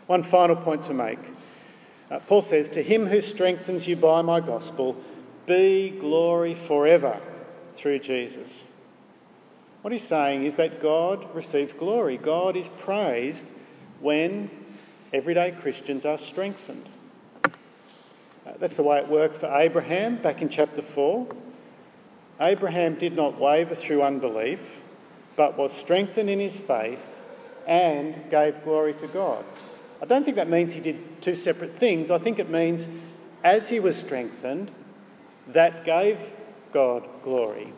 One 0.07 0.23
final 0.23 0.55
point 0.55 0.83
to 0.83 0.93
make 0.93 1.19
uh, 2.09 2.19
Paul 2.19 2.41
says, 2.41 2.69
To 2.69 2.81
him 2.81 3.07
who 3.07 3.19
strengthens 3.19 3.87
you 3.87 3.97
by 3.97 4.21
my 4.21 4.39
gospel, 4.39 4.95
be 5.45 5.89
glory 5.89 6.55
forever 6.55 7.19
through 7.73 7.99
Jesus. 7.99 8.63
What 9.81 9.91
he's 9.91 10.07
saying 10.07 10.45
is 10.45 10.55
that 10.55 10.81
God 10.81 11.27
receives 11.35 11.73
glory. 11.73 12.15
God 12.15 12.55
is 12.55 12.69
praised 12.79 13.47
when 13.99 14.49
everyday 15.11 15.51
Christians 15.51 16.05
are 16.05 16.17
strengthened. 16.17 16.87
Uh, 17.43 18.53
that's 18.59 18.77
the 18.77 18.83
way 18.83 18.99
it 18.99 19.09
worked 19.09 19.35
for 19.35 19.47
Abraham 19.47 20.15
back 20.15 20.41
in 20.41 20.47
chapter 20.47 20.81
4. 20.81 21.27
Abraham 22.39 22.95
did 22.95 23.15
not 23.15 23.39
waver 23.39 23.75
through 23.75 24.01
unbelief, 24.01 24.81
but 25.35 25.57
was 25.57 25.71
strengthened 25.71 26.29
in 26.29 26.39
his 26.39 26.57
faith 26.57 27.19
and 27.67 28.29
gave 28.29 28.63
glory 28.63 28.93
to 28.93 29.07
God. 29.07 29.45
I 30.01 30.05
don't 30.05 30.23
think 30.23 30.35
that 30.35 30.49
means 30.49 30.73
he 30.73 30.81
did 30.81 31.21
two 31.21 31.35
separate 31.35 31.71
things. 31.71 32.11
I 32.11 32.17
think 32.17 32.39
it 32.39 32.49
means 32.49 32.87
as 33.43 33.69
he 33.69 33.79
was 33.79 33.95
strengthened, 33.95 34.71
that 35.47 35.85
gave 35.85 36.19
God 36.73 37.07
glory. 37.23 37.73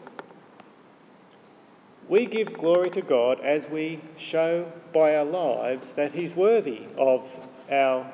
We 2.08 2.26
give 2.26 2.54
glory 2.54 2.90
to 2.92 3.02
God 3.02 3.42
as 3.42 3.70
we 3.70 4.02
show 4.16 4.72
by 4.94 5.16
our 5.16 5.26
lives 5.26 5.94
that 5.94 6.14
He's 6.14 6.34
worthy 6.34 6.84
of 6.98 7.30
our 7.70 8.12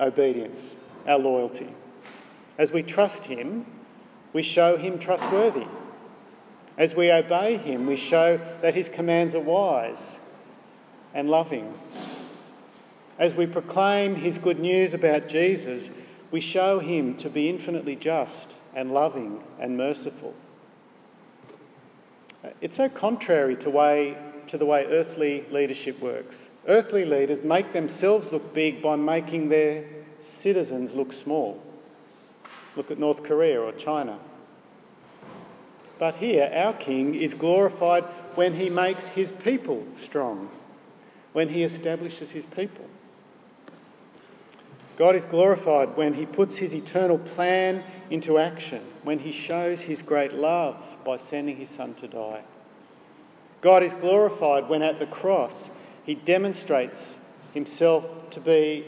obedience, 0.00 0.74
our 1.06 1.18
loyalty. 1.18 1.68
As 2.58 2.72
we 2.72 2.82
trust 2.82 3.26
Him, 3.26 3.66
we 4.34 4.42
show 4.42 4.76
Him 4.76 4.98
trustworthy. 4.98 5.66
As 6.76 6.94
we 6.94 7.10
obey 7.10 7.56
him, 7.56 7.86
we 7.86 7.96
show 7.96 8.40
that 8.60 8.74
his 8.74 8.88
commands 8.88 9.34
are 9.34 9.40
wise 9.40 10.12
and 11.12 11.30
loving. 11.30 11.74
As 13.16 13.34
we 13.34 13.46
proclaim 13.46 14.16
his 14.16 14.38
good 14.38 14.58
news 14.58 14.92
about 14.92 15.28
Jesus, 15.28 15.88
we 16.32 16.40
show 16.40 16.80
him 16.80 17.16
to 17.18 17.30
be 17.30 17.48
infinitely 17.48 17.94
just 17.94 18.54
and 18.74 18.92
loving 18.92 19.40
and 19.60 19.76
merciful. 19.76 20.34
It's 22.60 22.76
so 22.76 22.88
contrary 22.88 23.54
to, 23.56 23.70
way, 23.70 24.16
to 24.48 24.58
the 24.58 24.66
way 24.66 24.84
earthly 24.86 25.44
leadership 25.52 26.00
works. 26.00 26.50
Earthly 26.66 27.04
leaders 27.04 27.44
make 27.44 27.72
themselves 27.72 28.32
look 28.32 28.52
big 28.52 28.82
by 28.82 28.96
making 28.96 29.48
their 29.48 29.84
citizens 30.20 30.92
look 30.92 31.12
small. 31.12 31.62
Look 32.76 32.90
at 32.90 32.98
North 32.98 33.22
Korea 33.22 33.60
or 33.60 33.72
China. 33.72 34.18
But 35.98 36.16
here, 36.16 36.50
our 36.52 36.72
King 36.72 37.14
is 37.14 37.34
glorified 37.34 38.04
when 38.34 38.54
he 38.54 38.68
makes 38.68 39.08
his 39.08 39.30
people 39.30 39.86
strong, 39.96 40.50
when 41.32 41.50
he 41.50 41.62
establishes 41.62 42.32
his 42.32 42.46
people. 42.46 42.86
God 44.96 45.16
is 45.16 45.24
glorified 45.24 45.96
when 45.96 46.14
he 46.14 46.26
puts 46.26 46.58
his 46.58 46.74
eternal 46.74 47.18
plan 47.18 47.84
into 48.10 48.38
action, 48.38 48.82
when 49.02 49.20
he 49.20 49.32
shows 49.32 49.82
his 49.82 50.02
great 50.02 50.34
love 50.34 50.76
by 51.04 51.16
sending 51.16 51.56
his 51.56 51.70
Son 51.70 51.94
to 51.94 52.08
die. 52.08 52.42
God 53.60 53.82
is 53.82 53.94
glorified 53.94 54.68
when 54.68 54.82
at 54.82 54.98
the 54.98 55.06
cross 55.06 55.70
he 56.04 56.14
demonstrates 56.14 57.18
himself 57.52 58.30
to 58.30 58.40
be 58.40 58.84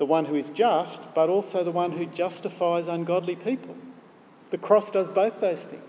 the 0.00 0.06
one 0.06 0.24
who 0.24 0.34
is 0.34 0.48
just, 0.48 1.14
but 1.14 1.28
also 1.28 1.62
the 1.62 1.70
one 1.70 1.92
who 1.92 2.06
justifies 2.06 2.88
ungodly 2.88 3.36
people. 3.36 3.76
The 4.50 4.56
cross 4.56 4.90
does 4.90 5.06
both 5.08 5.42
those 5.42 5.62
things. 5.62 5.82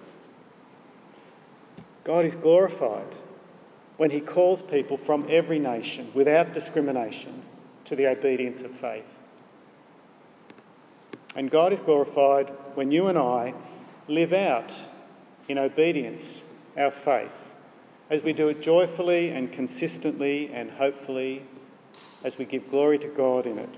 God 2.03 2.25
is 2.25 2.35
glorified 2.35 3.15
when 3.95 4.11
he 4.11 4.19
calls 4.19 4.61
people 4.63 4.97
from 4.97 5.25
every 5.29 5.59
nation 5.59 6.11
without 6.13 6.51
discrimination 6.51 7.43
to 7.85 7.95
the 7.95 8.05
obedience 8.05 8.59
of 8.61 8.71
faith. 8.71 9.17
And 11.33 11.49
God 11.49 11.71
is 11.71 11.79
glorified 11.79 12.49
when 12.75 12.91
you 12.91 13.07
and 13.07 13.17
I 13.17 13.53
live 14.09 14.33
out 14.33 14.73
in 15.47 15.57
obedience 15.57 16.41
our 16.77 16.91
faith, 16.91 17.53
as 18.09 18.23
we 18.23 18.33
do 18.33 18.49
it 18.49 18.61
joyfully 18.61 19.29
and 19.29 19.53
consistently 19.53 20.51
and 20.53 20.71
hopefully, 20.71 21.43
as 22.25 22.37
we 22.37 22.43
give 22.43 22.69
glory 22.69 22.99
to 22.99 23.07
God 23.07 23.45
in 23.45 23.57
it, 23.57 23.69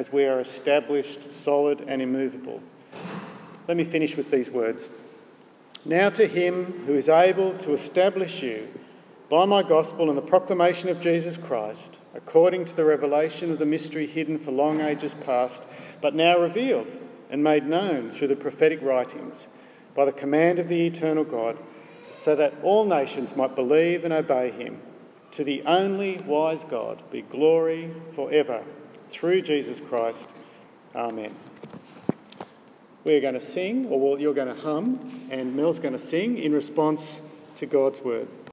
as 0.00 0.10
we 0.10 0.24
are 0.24 0.40
established, 0.40 1.34
solid, 1.34 1.84
and 1.86 2.00
immovable. 2.00 2.62
Let 3.68 3.76
me 3.76 3.84
finish 3.84 4.16
with 4.16 4.30
these 4.30 4.48
words. 4.48 4.88
Now 5.84 6.08
to 6.08 6.26
him 6.26 6.84
who 6.86 6.94
is 6.94 7.10
able 7.10 7.52
to 7.58 7.74
establish 7.74 8.42
you 8.42 8.68
by 9.28 9.44
my 9.44 9.62
gospel 9.62 10.08
and 10.08 10.16
the 10.16 10.22
proclamation 10.22 10.88
of 10.88 11.02
Jesus 11.02 11.36
Christ, 11.36 11.96
according 12.14 12.64
to 12.64 12.74
the 12.74 12.86
revelation 12.86 13.52
of 13.52 13.58
the 13.58 13.66
mystery 13.66 14.06
hidden 14.06 14.38
for 14.38 14.52
long 14.52 14.80
ages 14.80 15.12
past, 15.26 15.64
but 16.00 16.14
now 16.14 16.38
revealed 16.38 16.90
and 17.28 17.44
made 17.44 17.66
known 17.66 18.10
through 18.10 18.28
the 18.28 18.36
prophetic 18.36 18.80
writings, 18.80 19.48
by 19.94 20.06
the 20.06 20.12
command 20.12 20.58
of 20.58 20.68
the 20.68 20.86
eternal 20.86 21.24
God, 21.24 21.58
so 22.22 22.34
that 22.34 22.54
all 22.62 22.86
nations 22.86 23.36
might 23.36 23.54
believe 23.54 24.02
and 24.06 24.14
obey 24.14 24.50
him. 24.50 24.80
To 25.32 25.44
the 25.44 25.62
only 25.66 26.16
wise 26.16 26.64
God 26.64 27.02
be 27.12 27.20
glory 27.20 27.92
forever, 28.14 28.64
through 29.10 29.42
Jesus 29.42 29.80
Christ. 29.80 30.26
Amen. 30.94 31.34
We're 33.04 33.20
going 33.20 33.34
to 33.34 33.40
sing, 33.40 33.86
or 33.86 34.18
you're 34.18 34.34
going 34.34 34.54
to 34.54 34.60
hum, 34.62 35.28
and 35.30 35.56
Mel's 35.56 35.78
going 35.78 35.92
to 35.92 35.98
sing 35.98 36.38
in 36.38 36.52
response 36.52 37.22
to 37.56 37.66
God's 37.66 38.00
word. 38.00 38.28